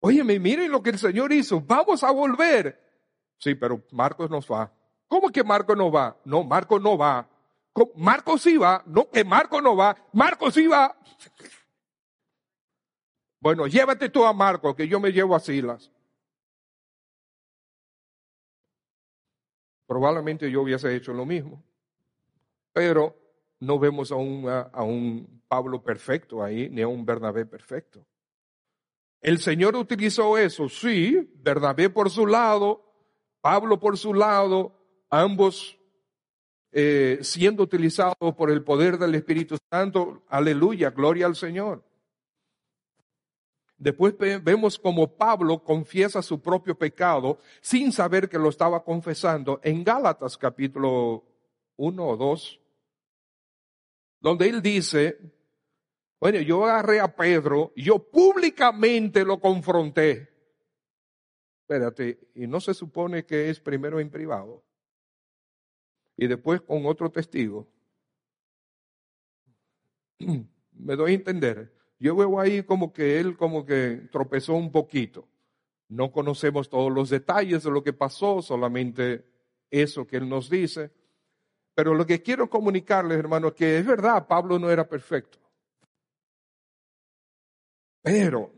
óyeme, 0.00 0.38
miren 0.38 0.70
lo 0.70 0.82
que 0.82 0.90
el 0.90 0.98
Señor 0.98 1.32
hizo, 1.32 1.60
vamos 1.60 2.04
a 2.04 2.10
volver. 2.10 2.80
Sí, 3.38 3.54
pero 3.54 3.82
Marcos 3.90 4.30
no 4.30 4.40
va. 4.40 4.72
¿Cómo 5.08 5.30
que 5.30 5.42
Marcos 5.42 5.76
no 5.76 5.90
va? 5.90 6.16
No, 6.24 6.44
Marcos 6.44 6.80
no 6.80 6.96
va. 6.96 7.28
Marcos 7.96 8.46
va. 8.60 8.82
No, 8.86 9.08
que 9.08 9.24
Marcos 9.24 9.62
no 9.62 9.76
va. 9.76 9.96
Marcos 10.12 10.56
va. 10.56 10.96
Bueno, 13.40 13.66
llévate 13.66 14.08
tú 14.10 14.24
a 14.24 14.32
Marcos, 14.32 14.74
que 14.74 14.86
yo 14.86 15.00
me 15.00 15.12
llevo 15.12 15.34
a 15.34 15.40
Silas. 15.40 15.90
Probablemente 19.86 20.50
yo 20.50 20.62
hubiese 20.62 20.94
hecho 20.94 21.12
lo 21.12 21.24
mismo. 21.24 21.62
Pero 22.72 23.16
no 23.60 23.78
vemos 23.78 24.12
a 24.12 24.16
un, 24.16 24.48
a 24.48 24.82
un 24.82 25.42
Pablo 25.48 25.82
perfecto 25.82 26.42
ahí, 26.42 26.68
ni 26.70 26.82
a 26.82 26.88
un 26.88 27.04
Bernabé 27.04 27.46
perfecto. 27.46 28.06
El 29.20 29.38
Señor 29.38 29.76
utilizó 29.76 30.38
eso, 30.38 30.68
sí, 30.68 31.30
Bernabé 31.34 31.90
por 31.90 32.08
su 32.08 32.26
lado, 32.26 32.84
Pablo 33.40 33.78
por 33.78 33.98
su 33.98 34.14
lado, 34.14 34.72
ambos 35.10 35.79
eh, 36.72 37.18
siendo 37.22 37.62
utilizados 37.62 38.34
por 38.36 38.50
el 38.50 38.62
poder 38.62 38.98
del 38.98 39.14
Espíritu 39.14 39.56
Santo, 39.70 40.22
aleluya, 40.28 40.90
gloria 40.90 41.26
al 41.26 41.36
Señor. 41.36 41.82
Después 43.76 44.14
vemos 44.18 44.78
como 44.78 45.16
Pablo 45.16 45.64
confiesa 45.64 46.20
su 46.20 46.40
propio 46.40 46.76
pecado 46.76 47.38
sin 47.62 47.92
saber 47.92 48.28
que 48.28 48.38
lo 48.38 48.50
estaba 48.50 48.84
confesando 48.84 49.58
en 49.64 49.82
Gálatas 49.82 50.36
capítulo 50.36 51.24
1 51.76 52.06
o 52.06 52.16
2 52.16 52.60
donde 54.20 54.48
él 54.48 54.60
dice, 54.60 55.18
bueno, 56.20 56.40
yo 56.40 56.64
agarré 56.64 57.00
a 57.00 57.16
Pedro, 57.16 57.72
yo 57.74 57.98
públicamente 57.98 59.24
lo 59.24 59.40
confronté. 59.40 60.28
Espérate, 61.62 62.30
y 62.34 62.46
no 62.46 62.60
se 62.60 62.74
supone 62.74 63.24
que 63.24 63.48
es 63.48 63.60
primero 63.60 63.98
en 63.98 64.10
privado 64.10 64.62
y 66.20 66.26
después 66.26 66.60
con 66.60 66.84
otro 66.84 67.10
testigo. 67.10 67.66
Me 70.18 70.94
doy 70.94 71.12
a 71.12 71.14
entender. 71.14 71.72
Yo 71.98 72.14
veo 72.14 72.38
ahí 72.38 72.62
como 72.62 72.92
que 72.92 73.18
él 73.18 73.38
como 73.38 73.64
que 73.64 74.06
tropezó 74.12 74.52
un 74.52 74.70
poquito. 74.70 75.26
No 75.88 76.12
conocemos 76.12 76.68
todos 76.68 76.92
los 76.92 77.08
detalles 77.08 77.62
de 77.62 77.70
lo 77.70 77.82
que 77.82 77.94
pasó, 77.94 78.42
solamente 78.42 79.24
eso 79.70 80.06
que 80.06 80.18
él 80.18 80.28
nos 80.28 80.50
dice. 80.50 80.90
Pero 81.74 81.94
lo 81.94 82.04
que 82.04 82.20
quiero 82.20 82.50
comunicarles, 82.50 83.18
hermanos, 83.18 83.54
que 83.54 83.78
es 83.78 83.86
verdad, 83.86 84.26
Pablo 84.26 84.58
no 84.58 84.70
era 84.70 84.86
perfecto. 84.86 85.38
Pero 88.02 88.52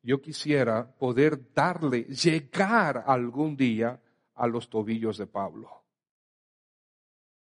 yo 0.00 0.20
quisiera 0.20 0.88
poder 0.96 1.52
darle, 1.52 2.04
llegar 2.04 3.02
algún 3.04 3.56
día 3.56 4.00
a 4.36 4.46
los 4.46 4.70
tobillos 4.70 5.18
de 5.18 5.26
Pablo. 5.26 5.70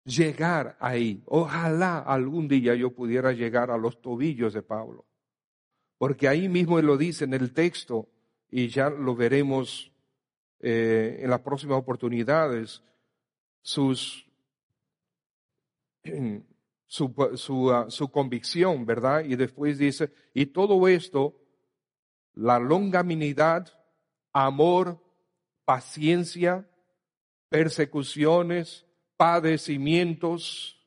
Llegar 0.05 0.77
ahí. 0.79 1.21
Ojalá 1.25 1.99
algún 1.99 2.47
día 2.47 2.73
yo 2.73 2.91
pudiera 2.91 3.31
llegar 3.31 3.69
a 3.69 3.77
los 3.77 4.01
tobillos 4.01 4.53
de 4.53 4.63
Pablo. 4.63 5.05
Porque 5.97 6.27
ahí 6.27 6.49
mismo 6.49 6.81
lo 6.81 6.97
dice 6.97 7.25
en 7.25 7.33
el 7.33 7.53
texto 7.53 8.09
y 8.49 8.69
ya 8.69 8.89
lo 8.89 9.15
veremos 9.15 9.91
eh, 10.61 11.19
en 11.21 11.29
las 11.29 11.41
próximas 11.41 11.77
oportunidades, 11.77 12.81
sus, 13.61 14.25
su, 16.87 17.13
su, 17.35 17.71
ah, 17.71 17.85
su 17.89 18.09
convicción, 18.09 18.85
¿verdad? 18.85 19.23
Y 19.25 19.35
después 19.35 19.77
dice, 19.77 20.11
y 20.33 20.47
todo 20.47 20.87
esto, 20.87 21.35
la 22.33 22.59
longanimidad, 22.59 23.67
amor, 24.31 25.01
paciencia, 25.65 26.68
persecuciones, 27.49 28.85
padecimientos. 29.17 30.77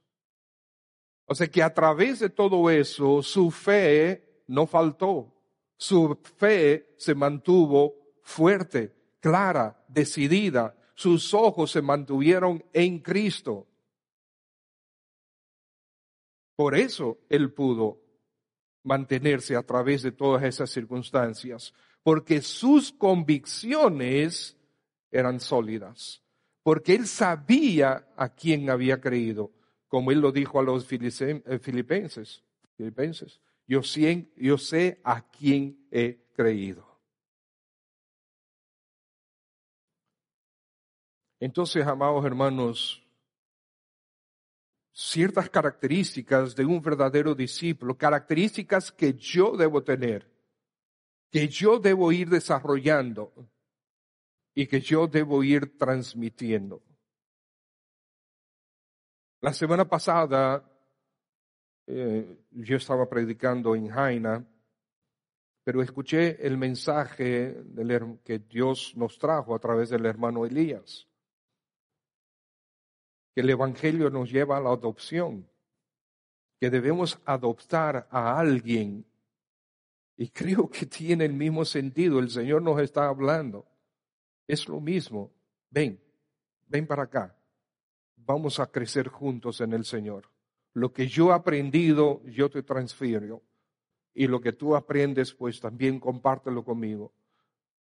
O 1.26 1.34
sea 1.34 1.48
que 1.48 1.62
a 1.62 1.74
través 1.74 2.20
de 2.20 2.30
todo 2.30 2.70
eso, 2.70 3.22
su 3.22 3.50
fe 3.50 4.42
no 4.46 4.66
faltó. 4.66 5.32
Su 5.76 6.18
fe 6.36 6.94
se 6.96 7.14
mantuvo 7.14 7.94
fuerte 8.22 8.94
clara, 9.20 9.84
decidida. 9.88 10.76
Sus 10.94 11.34
ojos 11.34 11.70
se 11.70 11.82
mantuvieron 11.82 12.64
en 12.72 13.00
Cristo. 13.00 13.66
Por 16.54 16.76
eso 16.76 17.18
él 17.28 17.52
pudo 17.52 17.98
mantenerse 18.84 19.56
a 19.56 19.62
través 19.62 20.02
de 20.02 20.12
todas 20.12 20.42
esas 20.42 20.70
circunstancias, 20.70 21.72
porque 22.02 22.42
sus 22.42 22.92
convicciones 22.92 24.56
eran 25.10 25.40
sólidas, 25.40 26.21
porque 26.62 26.94
él 26.94 27.06
sabía 27.06 28.08
a 28.16 28.28
quién 28.28 28.70
había 28.70 29.00
creído, 29.00 29.50
como 29.88 30.10
él 30.10 30.20
lo 30.20 30.32
dijo 30.32 30.60
a 30.60 30.62
los 30.62 30.86
eh, 30.90 31.58
filipenses, 31.60 32.42
filipenses 32.76 33.40
yo 33.66 33.82
sé, 33.82 34.30
yo 34.36 34.58
sé 34.58 35.00
a 35.04 35.22
quién 35.30 35.86
he 35.90 36.26
creído. 36.34 36.86
Entonces, 41.40 41.86
amados 41.86 42.24
hermanos, 42.24 43.02
ciertas 44.92 45.50
características 45.50 46.54
de 46.54 46.64
un 46.64 46.80
verdadero 46.82 47.34
discípulo, 47.34 47.96
características 47.96 48.92
que 48.92 49.14
yo 49.14 49.56
debo 49.56 49.82
tener, 49.82 50.30
que 51.30 51.48
yo 51.48 51.78
debo 51.78 52.12
ir 52.12 52.28
desarrollando 52.28 53.32
y 54.54 54.66
que 54.66 54.80
yo 54.80 55.06
debo 55.06 55.42
ir 55.42 55.76
transmitiendo. 55.78 56.82
La 59.40 59.52
semana 59.52 59.88
pasada 59.88 60.64
eh, 61.86 62.44
yo 62.50 62.76
estaba 62.76 63.08
predicando 63.08 63.74
en 63.74 63.88
Jaina, 63.88 64.46
pero 65.64 65.82
escuché 65.82 66.44
el 66.46 66.56
mensaje 66.56 67.54
del, 67.64 68.20
que 68.24 68.38
Dios 68.40 68.94
nos 68.96 69.18
trajo 69.18 69.54
a 69.54 69.58
través 69.58 69.90
del 69.90 70.06
hermano 70.06 70.44
Elías, 70.44 71.08
que 73.34 73.40
el 73.40 73.50
Evangelio 73.50 74.10
nos 74.10 74.30
lleva 74.30 74.58
a 74.58 74.60
la 74.60 74.70
adopción, 74.70 75.48
que 76.60 76.70
debemos 76.70 77.20
adoptar 77.24 78.06
a 78.10 78.38
alguien. 78.38 79.04
Y 80.16 80.28
creo 80.28 80.68
que 80.68 80.86
tiene 80.86 81.24
el 81.24 81.32
mismo 81.32 81.64
sentido, 81.64 82.18
el 82.20 82.30
Señor 82.30 82.62
nos 82.62 82.80
está 82.80 83.08
hablando. 83.08 83.66
Es 84.52 84.68
lo 84.68 84.80
mismo, 84.80 85.30
ven, 85.70 85.98
ven 86.68 86.86
para 86.86 87.04
acá 87.04 87.34
vamos 88.26 88.60
a 88.60 88.66
crecer 88.66 89.08
juntos 89.08 89.60
en 89.60 89.72
el 89.72 89.84
Señor. 89.84 90.28
Lo 90.74 90.92
que 90.92 91.06
yo 91.06 91.30
he 91.30 91.34
aprendido, 91.34 92.22
yo 92.24 92.50
te 92.50 92.62
transfiero. 92.62 93.42
Y 94.14 94.26
lo 94.26 94.40
que 94.40 94.52
tú 94.52 94.76
aprendes, 94.76 95.32
pues 95.32 95.60
también 95.60 95.98
compártelo 95.98 96.64
conmigo. 96.64 97.12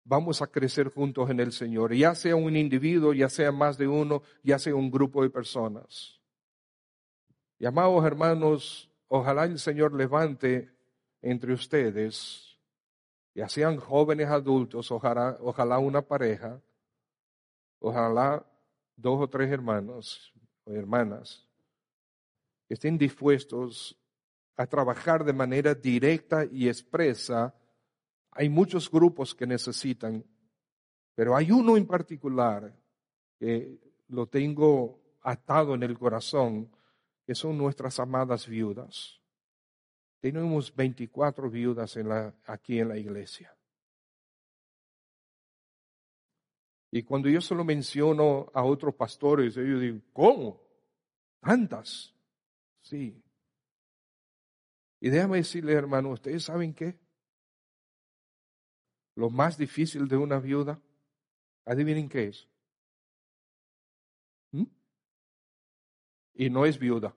Vamos 0.04 0.42
a 0.42 0.46
crecer 0.46 0.88
juntos 0.88 1.30
en 1.30 1.40
el 1.40 1.52
Señor, 1.52 1.94
ya 1.94 2.14
sea 2.14 2.36
un 2.36 2.56
individuo, 2.56 3.14
ya 3.14 3.30
sea 3.30 3.52
más 3.52 3.78
de 3.78 3.88
uno, 3.88 4.22
ya 4.42 4.58
sea 4.58 4.74
un 4.74 4.90
grupo 4.90 5.22
de 5.22 5.30
personas. 5.30 6.20
Y 7.58 7.64
hermanos, 7.66 8.90
ojalá 9.08 9.44
el 9.44 9.58
Señor 9.58 9.94
levante 9.94 10.70
entre 11.22 11.54
ustedes, 11.54 12.53
ya 13.34 13.48
sean 13.48 13.76
jóvenes 13.76 14.28
adultos, 14.28 14.90
ojalá, 14.90 15.36
ojalá 15.40 15.78
una 15.78 16.02
pareja, 16.02 16.60
ojalá 17.80 18.46
dos 18.96 19.20
o 19.20 19.28
tres 19.28 19.50
hermanos 19.50 20.32
o 20.64 20.72
hermanas 20.72 21.44
estén 22.68 22.98
dispuestos 22.98 23.96
a 24.56 24.66
trabajar 24.66 25.24
de 25.24 25.32
manera 25.32 25.74
directa 25.74 26.44
y 26.44 26.68
expresa. 26.68 27.54
Hay 28.32 28.48
muchos 28.48 28.90
grupos 28.90 29.34
que 29.34 29.46
necesitan, 29.46 30.24
pero 31.14 31.36
hay 31.36 31.50
uno 31.50 31.76
en 31.76 31.86
particular 31.86 32.74
que 33.38 33.78
lo 34.08 34.26
tengo 34.26 35.00
atado 35.22 35.74
en 35.74 35.82
el 35.82 35.98
corazón, 35.98 36.70
que 37.26 37.34
son 37.34 37.56
nuestras 37.56 37.98
amadas 37.98 38.46
viudas. 38.46 39.20
Tenemos 40.24 40.74
24 40.74 41.50
viudas 41.50 41.98
en 41.98 42.08
la, 42.08 42.34
aquí 42.46 42.78
en 42.78 42.88
la 42.88 42.96
iglesia. 42.96 43.54
Y 46.90 47.02
cuando 47.02 47.28
yo 47.28 47.42
se 47.42 47.54
lo 47.54 47.62
menciono 47.62 48.50
a 48.54 48.64
otros 48.64 48.94
pastores, 48.94 49.54
ellos 49.58 49.82
dicen, 49.82 50.02
¿cómo? 50.14 50.62
¿Tantas? 51.40 52.14
Sí. 52.80 53.22
Y 54.98 55.10
déjame 55.10 55.36
decirle, 55.36 55.74
hermano, 55.74 56.12
¿ustedes 56.12 56.42
saben 56.44 56.72
qué? 56.72 56.98
Lo 59.16 59.28
más 59.28 59.58
difícil 59.58 60.08
de 60.08 60.16
una 60.16 60.38
viuda, 60.38 60.80
adivinen 61.66 62.08
qué 62.08 62.28
es. 62.28 62.48
¿Mm? 64.52 64.64
Y 66.32 66.48
no 66.48 66.64
es 66.64 66.78
viuda, 66.78 67.14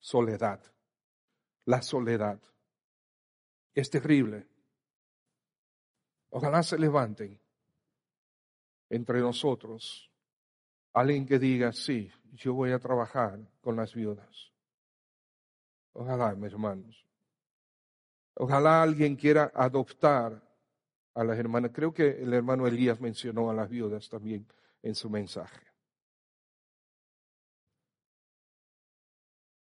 soledad. 0.00 0.60
La 1.66 1.82
soledad. 1.82 2.40
Es 3.74 3.90
terrible. 3.90 4.46
Ojalá 6.30 6.62
se 6.62 6.78
levanten 6.78 7.40
entre 8.88 9.20
nosotros 9.20 10.10
alguien 10.92 11.26
que 11.26 11.38
diga, 11.38 11.72
sí, 11.72 12.10
yo 12.32 12.54
voy 12.54 12.72
a 12.72 12.78
trabajar 12.78 13.38
con 13.60 13.76
las 13.76 13.94
viudas. 13.94 14.52
Ojalá, 15.92 16.34
mis 16.34 16.52
hermanos. 16.52 17.06
Ojalá 18.34 18.82
alguien 18.82 19.16
quiera 19.16 19.52
adoptar 19.54 20.42
a 21.14 21.24
las 21.24 21.38
hermanas. 21.38 21.72
Creo 21.74 21.92
que 21.92 22.22
el 22.22 22.32
hermano 22.32 22.66
Elías 22.66 23.00
mencionó 23.00 23.50
a 23.50 23.54
las 23.54 23.68
viudas 23.68 24.08
también 24.08 24.46
en 24.82 24.94
su 24.94 25.10
mensaje. 25.10 25.69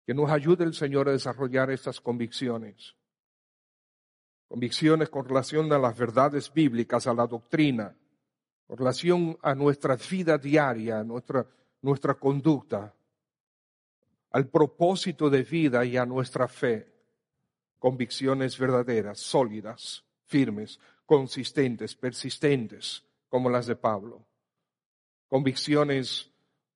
Que 0.05 0.13
nos 0.13 0.29
ayude 0.29 0.63
el 0.63 0.73
Señor 0.73 1.09
a 1.09 1.13
desarrollar 1.13 1.71
estas 1.71 1.99
convicciones. 1.99 2.95
Convicciones 4.47 5.09
con 5.09 5.25
relación 5.25 5.71
a 5.73 5.79
las 5.79 5.97
verdades 5.97 6.53
bíblicas, 6.53 7.07
a 7.07 7.13
la 7.13 7.25
doctrina, 7.25 7.95
con 8.67 8.77
relación 8.77 9.37
a 9.41 9.55
nuestra 9.55 9.95
vida 9.95 10.37
diaria, 10.37 11.03
nuestra, 11.03 11.45
nuestra 11.81 12.13
conducta, 12.15 12.93
al 14.31 14.49
propósito 14.49 15.29
de 15.29 15.43
vida 15.43 15.85
y 15.85 15.97
a 15.97 16.05
nuestra 16.05 16.47
fe. 16.47 16.93
Convicciones 17.79 18.57
verdaderas, 18.57 19.19
sólidas, 19.19 20.03
firmes, 20.25 20.79
consistentes, 21.05 21.95
persistentes, 21.95 23.03
como 23.29 23.49
las 23.49 23.67
de 23.67 23.75
Pablo. 23.75 24.25
Convicciones 25.27 26.31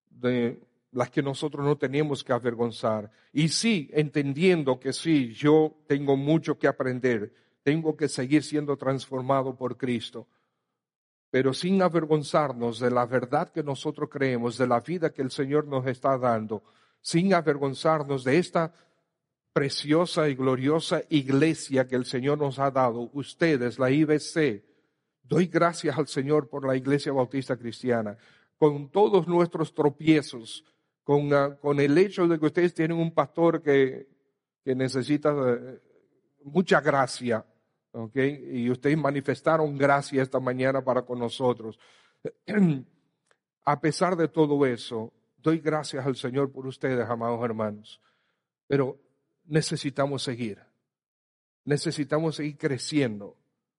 de 0.10 0.60
las 0.92 1.10
que 1.10 1.22
nosotros 1.22 1.66
no 1.66 1.78
tenemos 1.78 2.24
que 2.24 2.34
avergonzar. 2.34 3.12
Y 3.32 3.50
sí, 3.50 3.90
entendiendo 3.94 4.80
que 4.80 4.94
sí, 4.94 5.34
yo 5.34 5.78
tengo 5.88 6.18
mucho 6.18 6.58
que 6.58 6.68
aprender, 6.68 7.34
tengo 7.64 7.96
que 7.96 8.08
seguir 8.08 8.44
siendo 8.44 8.78
transformado 8.78 9.56
por 9.56 9.78
Cristo 9.78 10.28
pero 11.32 11.54
sin 11.54 11.82
avergonzarnos 11.82 12.80
de 12.80 12.90
la 12.90 13.06
verdad 13.06 13.50
que 13.50 13.64
nosotros 13.64 14.10
creemos, 14.12 14.58
de 14.58 14.68
la 14.68 14.80
vida 14.80 15.12
que 15.12 15.22
el 15.22 15.32
Señor 15.32 15.68
nos 15.68 15.86
está 15.86 16.18
dando, 16.18 16.64
sin 17.02 17.34
avergonzarnos 17.34 18.24
de 18.24 18.38
esta 18.38 18.74
preciosa 19.54 20.28
y 20.30 20.36
gloriosa 20.36 21.04
iglesia 21.10 21.88
que 21.88 21.96
el 21.96 22.06
Señor 22.06 22.40
nos 22.40 22.58
ha 22.60 22.72
dado, 22.72 23.10
ustedes, 23.14 23.78
la 23.78 23.92
IBC. 23.92 24.64
Doy 25.24 25.46
gracias 25.48 25.98
al 25.98 26.08
Señor 26.08 26.50
por 26.50 26.66
la 26.66 26.76
Iglesia 26.76 27.12
Bautista 27.12 27.56
Cristiana, 27.56 28.18
con 28.58 28.90
todos 28.90 29.28
nuestros 29.28 29.74
tropiezos, 29.74 30.66
con, 31.10 31.34
ah, 31.34 31.58
con 31.60 31.80
el 31.80 31.98
hecho 31.98 32.28
de 32.28 32.38
que 32.38 32.46
ustedes 32.46 32.72
tienen 32.76 32.96
un 32.96 33.12
pastor 33.12 33.64
que, 33.64 34.08
que 34.64 34.76
necesita 34.76 35.34
eh, 35.34 35.82
mucha 36.44 36.82
gracia, 36.82 37.44
y 38.14 38.70
ustedes 38.70 38.96
manifestaron 38.96 39.76
gracia 39.76 40.22
esta 40.22 40.40
mañana 40.40 40.84
para 40.84 41.02
con 41.02 41.18
nosotros. 41.18 41.80
A 43.66 43.82
pesar 43.82 44.16
de 44.18 44.28
todo 44.28 44.64
eso, 44.68 45.12
doy 45.38 45.58
gracias 45.58 46.06
al 46.06 46.16
Señor 46.16 46.52
por 46.52 46.68
ustedes, 46.68 47.10
amados 47.10 47.44
hermanos. 47.44 48.00
Pero 48.68 49.00
necesitamos 49.46 50.22
seguir. 50.22 50.60
Necesitamos 51.66 52.36
seguir 52.36 52.56
creciendo. 52.56 53.36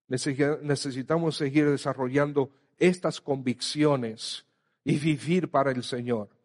Necesitamos 0.08 1.36
seguir 1.36 1.70
desarrollando 1.70 2.50
estas 2.76 3.20
convicciones 3.20 4.44
y 4.82 4.98
vivir 4.98 5.48
para 5.48 5.70
el 5.70 5.84
Señor. 5.84 6.39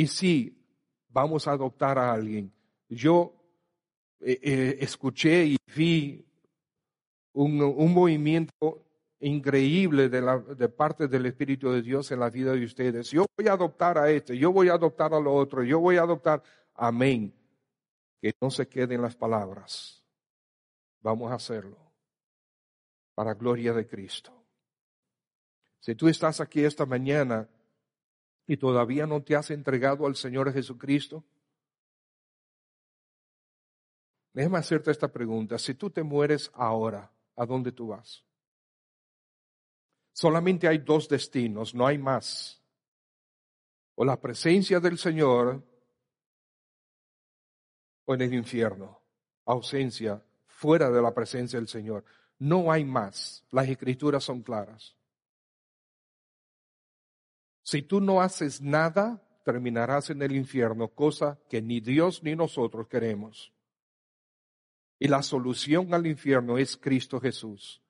Y 0.00 0.06
si 0.06 0.58
vamos 1.10 1.46
a 1.46 1.50
adoptar 1.50 1.98
a 1.98 2.10
alguien. 2.10 2.50
Yo 2.88 3.34
eh, 4.18 4.40
eh, 4.42 4.78
escuché 4.80 5.44
y 5.44 5.58
vi 5.76 6.26
un, 7.34 7.58
movimiento 7.92 8.86
increíble 9.18 10.08
de, 10.08 10.22
la, 10.22 10.38
de 10.38 10.70
parte 10.70 11.06
del 11.06 11.26
Espíritu 11.26 11.70
de 11.70 11.82
Dios 11.82 12.10
en 12.12 12.20
la 12.20 12.30
vida 12.30 12.54
de 12.54 12.64
ustedes. 12.64 13.10
Yo 13.10 13.26
voy 13.36 13.48
a 13.48 13.52
adoptar 13.52 13.98
a 13.98 14.10
este, 14.10 14.38
yo 14.38 14.50
voy 14.52 14.70
a 14.70 14.72
adoptar 14.72 15.12
a 15.12 15.20
lo 15.20 15.34
otro, 15.34 15.62
yo 15.64 15.80
voy 15.80 15.98
a 15.98 16.02
adoptar. 16.04 16.42
Amén. 16.72 17.34
Que 18.22 18.32
no 18.40 18.50
se 18.50 18.66
queden 18.66 19.02
las 19.02 19.14
palabras. 19.14 20.02
Vamos 21.02 21.30
a 21.30 21.34
hacerlo. 21.34 21.76
Para 23.14 23.34
gloria 23.34 23.74
de 23.74 23.86
Cristo. 23.86 24.32
Si 25.78 25.94
tú 25.94 26.08
estás 26.08 26.40
aquí 26.40 26.64
esta 26.64 26.86
mañana 26.86 27.46
y 28.50 28.56
todavía 28.56 29.06
no 29.06 29.22
te 29.22 29.36
has 29.36 29.52
entregado 29.52 30.06
al 30.08 30.16
Señor 30.16 30.52
Jesucristo, 30.52 31.22
déjame 34.32 34.58
hacerte 34.58 34.90
esta 34.90 35.06
pregunta. 35.06 35.56
Si 35.56 35.74
tú 35.74 35.88
te 35.88 36.02
mueres 36.02 36.50
ahora, 36.54 37.12
a 37.36 37.46
dónde 37.46 37.70
tú 37.70 37.86
vas. 37.86 38.24
Solamente 40.12 40.66
hay 40.66 40.78
dos 40.78 41.08
destinos, 41.08 41.76
no 41.76 41.86
hay 41.86 41.96
más. 41.96 42.60
O 43.94 44.04
la 44.04 44.20
presencia 44.20 44.80
del 44.80 44.98
Señor 44.98 45.62
o 48.04 48.14
en 48.14 48.20
el 48.20 48.34
infierno. 48.34 49.00
Ausencia 49.44 50.20
fuera 50.48 50.90
de 50.90 51.00
la 51.00 51.14
presencia 51.14 51.56
del 51.56 51.68
Señor. 51.68 52.04
No 52.40 52.72
hay 52.72 52.84
más. 52.84 53.44
Las 53.52 53.68
escrituras 53.68 54.24
son 54.24 54.42
claras. 54.42 54.96
Si 57.70 57.82
tú 57.82 58.00
no 58.00 58.20
haces 58.20 58.60
nada, 58.60 59.22
terminarás 59.44 60.10
en 60.10 60.20
el 60.22 60.32
infierno, 60.32 60.88
cosa 60.88 61.38
que 61.48 61.62
ni 61.62 61.78
Dios 61.78 62.20
ni 62.24 62.34
nosotros 62.34 62.88
queremos. 62.88 63.52
Y 64.98 65.06
la 65.06 65.22
solución 65.22 65.94
al 65.94 66.08
infierno 66.08 66.58
es 66.58 66.76
Cristo 66.76 67.20
Jesús. 67.20 67.80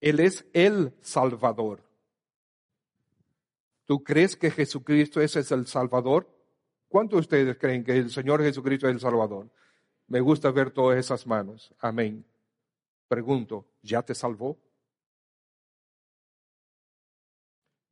Él 0.00 0.20
es 0.20 0.46
el 0.52 0.94
Salvador. 1.00 1.82
¿Tú 3.84 4.04
crees 4.04 4.36
que 4.36 4.52
Jesucristo 4.52 5.20
es 5.20 5.34
el 5.34 5.66
Salvador? 5.66 6.32
¿Cuántos 6.86 7.16
de 7.16 7.20
ustedes 7.22 7.58
creen 7.58 7.82
que 7.82 7.96
el 7.96 8.10
Señor 8.10 8.44
Jesucristo 8.44 8.86
es 8.86 8.94
el 8.94 9.00
Salvador? 9.00 9.50
Me 10.06 10.20
gusta 10.20 10.52
ver 10.52 10.70
todas 10.70 11.00
esas 11.00 11.26
manos. 11.26 11.74
Amén. 11.80 12.24
Pregunto, 13.08 13.66
¿ya 13.82 14.02
te 14.02 14.14
salvó? 14.14 14.56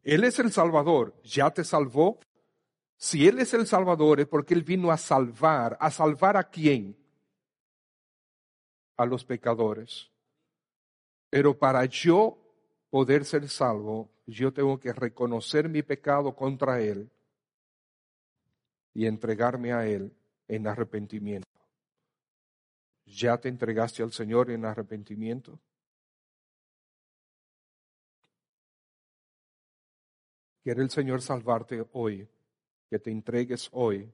Él 0.05 0.25
es 0.25 0.39
el 0.39 0.53
Salvador, 0.53 1.15
¿ya 1.25 1.51
te 1.51 1.65
salvó? 1.65 2.21
Si 2.97 3.27
Él 3.27 3.39
es 3.41 3.55
el 3.55 3.67
Salvador 3.67 4.21
es 4.21 4.27
porque 4.27 4.55
Él 4.55 4.63
vino 4.63 4.91
a 4.91 4.97
salvar. 4.97 5.77
¿A 5.81 5.91
salvar 5.91 6.37
a 6.37 6.45
quién? 6.45 6.97
A 8.97 9.07
los 9.07 9.25
pecadores. 9.25 10.11
Pero 11.31 11.59
para 11.59 11.85
yo 11.87 12.39
poder 12.91 13.25
ser 13.25 13.49
salvo, 13.49 14.11
yo 14.27 14.53
tengo 14.53 14.79
que 14.79 14.93
reconocer 14.93 15.69
mi 15.69 15.83
pecado 15.83 16.35
contra 16.37 16.81
Él 16.81 17.11
y 18.93 19.07
entregarme 19.07 19.73
a 19.73 19.87
Él 19.87 20.15
en 20.47 20.67
arrepentimiento. 20.67 21.49
¿Ya 23.07 23.39
te 23.39 23.49
entregaste 23.49 24.03
al 24.03 24.13
Señor 24.13 24.51
en 24.51 24.65
arrepentimiento? 24.65 25.59
Quiere 30.65 30.81
el 30.81 30.89
Señor 30.89 31.21
salvarte 31.21 31.85
hoy, 31.93 32.27
que 32.89 32.99
te 32.99 33.11
entregues 33.11 33.69
hoy 33.73 34.11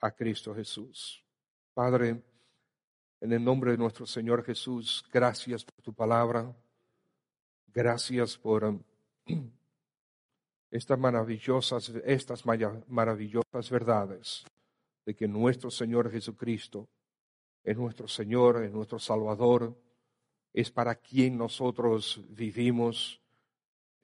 a 0.00 0.12
Cristo 0.12 0.54
Jesús. 0.54 1.24
Padre, 1.74 2.22
en 3.20 3.32
el 3.32 3.42
nombre 3.42 3.72
de 3.72 3.76
nuestro 3.76 4.06
Señor 4.06 4.44
Jesús, 4.44 5.04
gracias 5.12 5.64
por 5.64 5.82
tu 5.82 5.92
palabra. 5.92 6.54
Gracias 7.66 8.38
por 8.38 8.62
um, 8.62 8.80
estas 10.70 10.96
maravillosas, 10.96 11.88
estas 12.04 12.44
maravillosas 12.46 13.70
verdades 13.70 14.44
de 15.04 15.16
que 15.16 15.26
nuestro 15.26 15.68
Señor 15.68 16.12
Jesucristo 16.12 16.88
es 17.64 17.76
nuestro 17.76 18.06
Señor, 18.06 18.62
es 18.62 18.70
nuestro 18.70 19.00
Salvador, 19.00 19.76
es 20.52 20.70
para 20.70 20.94
quien 20.94 21.36
nosotros 21.36 22.20
vivimos, 22.28 23.20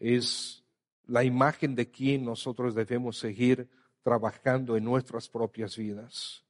es 0.01 0.66
la 1.07 1.25
imagen 1.25 1.75
de 1.75 1.91
quien 1.91 2.25
nosotros 2.25 2.75
debemos 2.75 3.19
seguir 3.19 3.69
trabajando 4.03 4.77
en 4.77 4.85
nuestras 4.85 5.29
propias 5.29 5.77
vidas. 5.77 6.45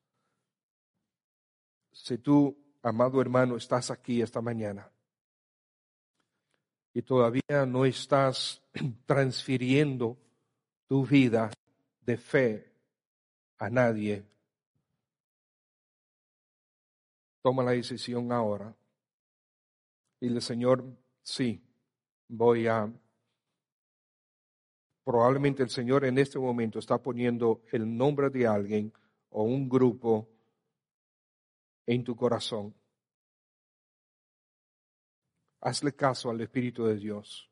Si 1.92 2.18
tú, 2.18 2.56
amado 2.82 3.20
hermano, 3.20 3.56
estás 3.56 3.90
aquí 3.90 4.20
esta 4.20 4.40
mañana 4.40 4.90
y 6.92 7.02
todavía 7.02 7.66
no 7.66 7.84
estás 7.84 8.62
transfiriendo 9.06 10.16
tu 10.86 11.04
vida 11.04 11.50
de 12.00 12.16
fe 12.16 12.72
a 13.58 13.68
nadie, 13.68 14.24
toma 17.42 17.62
la 17.62 17.72
decisión 17.72 18.32
ahora. 18.32 18.74
Dile, 20.20 20.40
Señor, 20.40 20.84
sí, 21.22 21.62
voy 22.28 22.66
a... 22.66 22.90
Probablemente 25.06 25.62
el 25.62 25.70
Señor 25.70 26.04
en 26.04 26.18
este 26.18 26.36
momento 26.36 26.80
está 26.80 27.00
poniendo 27.00 27.62
el 27.70 27.96
nombre 27.96 28.28
de 28.28 28.44
alguien 28.44 28.92
o 29.28 29.44
un 29.44 29.68
grupo 29.68 30.28
en 31.86 32.02
tu 32.02 32.16
corazón. 32.16 32.74
Hazle 35.60 35.94
caso 35.94 36.28
al 36.28 36.40
Espíritu 36.40 36.86
de 36.86 36.96
Dios. 36.96 37.48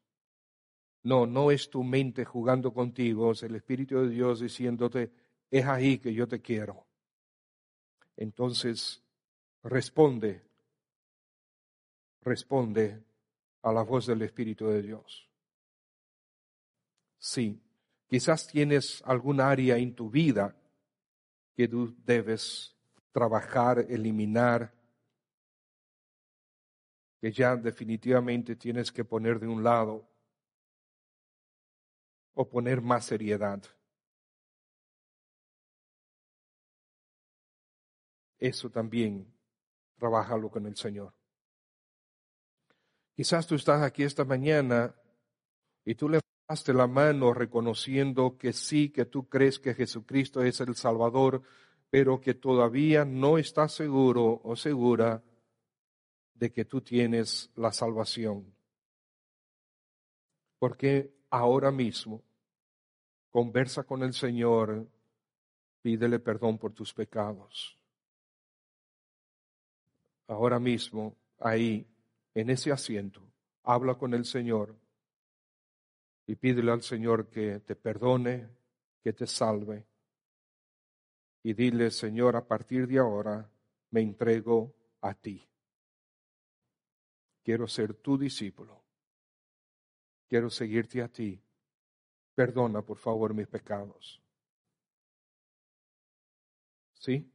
No, 1.05 1.27
no 1.27 1.53
es 1.53 1.71
tu 1.71 1.85
mente 1.85 2.25
jugando 2.25 2.75
contigo, 2.75 3.31
es 3.31 3.45
el 3.45 3.55
Espíritu 3.55 4.01
de 4.01 4.09
Dios 4.09 4.41
diciéndote, 4.41 5.13
es 5.49 5.65
ahí 5.65 5.99
que 5.99 6.13
yo 6.13 6.27
te 6.27 6.43
quiero. 6.43 6.85
Entonces, 8.17 9.01
responde, 9.63 10.43
responde 12.21 13.01
a 13.63 13.73
la 13.73 13.83
voz 13.83 14.07
del 14.07 14.23
Espíritu 14.23 14.67
de 14.67 14.83
Dios. 14.83 15.31
Sí, 17.27 17.59
quizás 18.07 18.47
tienes 18.47 19.03
algún 19.07 19.41
área 19.41 19.79
en 19.79 19.95
tu 19.95 20.11
vida 20.11 20.55
que 21.57 21.67
tú 21.67 21.97
debes 22.05 22.77
trabajar, 23.13 23.79
eliminar, 23.89 24.75
que 27.23 27.33
ya 27.33 27.57
definitivamente 27.57 28.57
tienes 28.57 28.93
que 28.93 29.07
poner 29.07 29.41
de 29.41 29.47
un 29.47 29.65
lado 29.65 30.07
o 32.35 32.47
poner 32.47 32.83
más 32.83 33.07
seriedad. 33.07 33.63
Eso 38.39 38.69
también 38.69 39.35
trabajalo 39.97 40.51
con 40.51 40.67
el 40.67 40.77
Señor. 40.77 41.15
Quizás 43.17 43.47
tú 43.47 43.55
estás 43.55 43.81
aquí 43.81 44.03
esta 44.03 44.27
mañana 44.27 44.95
y 45.87 45.95
tú 45.95 46.11
levantaste 46.47 46.75
la 46.75 46.87
mano 46.87 47.33
reconociendo 47.33 48.37
que 48.37 48.53
sí, 48.53 48.91
que 48.91 49.07
tú 49.07 49.29
crees 49.29 49.59
que 49.59 49.75
Jesucristo 49.75 50.43
es 50.43 50.61
el 50.61 50.75
Salvador, 50.75 51.43
pero 51.91 52.21
que 52.21 52.35
todavía 52.35 53.05
no 53.05 53.39
estás 53.39 53.73
seguro 53.73 54.41
o 54.45 54.55
segura 54.55 55.23
de 56.35 56.53
que 56.53 56.65
tú 56.65 56.83
tienes 56.83 57.51
la 57.57 57.73
salvación. 57.73 58.55
Porque 60.59 61.15
ahora 61.31 61.71
mismo 61.71 62.23
conversa 63.31 63.85
con 63.85 64.03
el 64.03 64.13
Señor, 64.13 64.87
pídele 65.83 66.19
perdón 66.19 66.59
por 66.59 66.73
tus 66.73 66.93
pecados 66.93 67.79
ahora 70.29 70.59
mismo, 70.59 71.17
ahí, 71.39 71.87
en 72.35 72.51
ese 72.51 72.73
asiento, 72.73 73.21
habla 73.63 73.95
con 73.95 74.15
el 74.15 74.25
Señor 74.25 74.75
y 76.27 76.37
pídele 76.37 76.73
al 76.73 76.83
Señor 76.83 77.29
que 77.29 77.61
te 77.61 77.77
perdone, 77.77 78.49
que 79.03 79.13
te 79.13 79.27
salve. 79.27 79.87
Y 81.43 81.53
dile, 81.53 81.91
Señor, 81.91 82.37
a 82.37 82.47
partir 82.47 82.87
de 82.87 82.99
ahora 82.99 83.51
me 83.91 84.01
entrego 84.01 84.75
a 85.03 85.15
ti. 85.15 85.47
Quiero 87.43 87.69
ser 87.69 87.95
tu 87.95 88.17
discípulo. 88.17 88.83
Quiero 90.29 90.49
seguirte 90.49 91.03
a 91.03 91.09
ti. 91.09 91.39
Perdona, 92.35 92.81
por 92.81 92.97
favor, 92.97 93.35
mis 93.35 93.47
pecados. 93.47 94.21
¿Sí? 96.95 97.31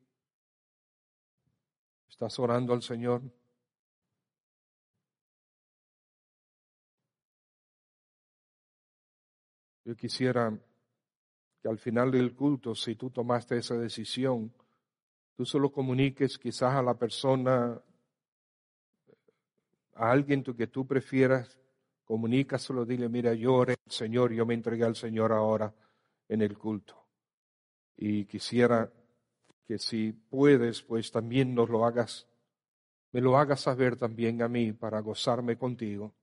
¿Estás 2.09 2.39
orando 2.39 2.73
al 2.73 2.81
Señor? 2.81 3.21
Yo 9.89 9.95
quisiera 9.95 10.55
que 11.63 11.67
al 11.67 11.79
final 11.79 12.11
del 12.11 12.35
culto, 12.35 12.75
si 12.75 12.93
tú 12.93 13.09
tomaste 13.09 13.57
esa 13.57 13.75
decisión, 13.75 14.53
tú 15.35 15.47
solo 15.47 15.71
comuniques 15.71 16.37
quizás 16.37 16.75
a 16.75 16.83
la 16.83 16.93
persona, 16.93 17.81
a 19.95 20.11
alguien 20.11 20.43
que 20.43 20.67
tú 20.67 20.85
prefieras, 20.85 21.57
comunícaselo, 22.05 22.85
dile, 22.85 23.09
mira, 23.09 23.33
yo 23.33 23.55
oré 23.55 23.77
al 23.83 23.91
Señor, 23.91 24.31
yo 24.31 24.45
me 24.45 24.53
entregué 24.53 24.83
al 24.83 24.95
Señor 24.95 25.31
ahora 25.31 25.73
en 26.27 26.43
el 26.43 26.55
culto. 26.55 27.07
Y 27.97 28.25
quisiera 28.25 28.93
que 29.65 29.79
si 29.79 30.13
puedes, 30.13 30.83
pues 30.83 31.09
también 31.09 31.55
nos 31.55 31.67
lo 31.67 31.83
hagas, 31.83 32.27
me 33.11 33.21
lo 33.21 33.39
hagas 33.39 33.61
saber 33.61 33.95
también 33.95 34.43
a 34.43 34.47
mí 34.47 34.71
para 34.71 34.99
gozarme 34.99 35.57
contigo 35.57 36.13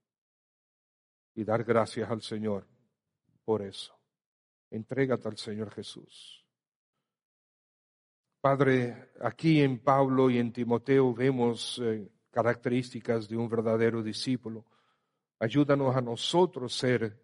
y 1.35 1.43
dar 1.43 1.65
gracias 1.65 2.09
al 2.09 2.21
Señor 2.21 2.76
por 3.47 3.61
eso. 3.61 3.97
Entrégate 4.69 5.29
al 5.29 5.37
Señor 5.37 5.73
Jesús. 5.73 6.45
Padre, 8.41 9.11
aquí 9.21 9.61
en 9.61 9.79
Pablo 9.79 10.29
y 10.29 10.37
en 10.37 10.51
Timoteo 10.51 11.13
vemos 11.13 11.79
eh, 11.81 12.11
características 12.29 13.29
de 13.29 13.37
un 13.37 13.47
verdadero 13.47 14.03
discípulo. 14.03 14.65
Ayúdanos 15.39 15.95
a 15.95 16.01
nosotros 16.01 16.75
ser 16.75 17.23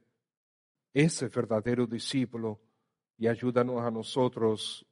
ese 0.93 1.27
verdadero 1.27 1.85
discípulo 1.85 2.61
y 3.17 3.27
ayúdanos 3.27 3.81
a 3.81 3.91
nosotros 3.91 4.85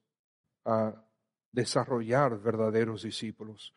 a 0.66 1.02
desarrollar 1.50 2.42
verdaderos 2.42 3.04
discípulos, 3.04 3.74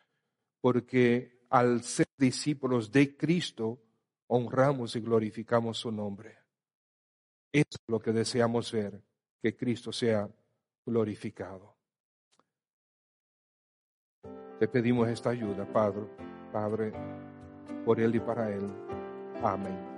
porque 0.59 1.45
al 1.49 1.83
ser 1.83 2.09
discípulos 2.17 2.91
de 2.91 3.15
Cristo, 3.15 3.81
honramos 4.27 4.97
y 4.97 4.99
glorificamos 4.99 5.77
su 5.77 5.89
nombre. 5.89 6.44
Es 7.55 7.67
lo 7.87 8.01
que 8.01 8.11
deseamos 8.11 8.69
ver, 8.73 9.01
que 9.41 9.55
Cristo 9.55 9.93
sea 9.93 10.29
glorificado. 10.85 11.73
Te 14.59 14.67
pedimos 14.67 15.07
esta 15.07 15.29
ayuda, 15.29 15.65
Padre, 15.71 16.05
Padre, 16.51 16.91
por 17.85 18.01
Él 18.01 18.15
y 18.15 18.19
para 18.19 18.53
Él. 18.53 18.69
Amén. 19.41 19.94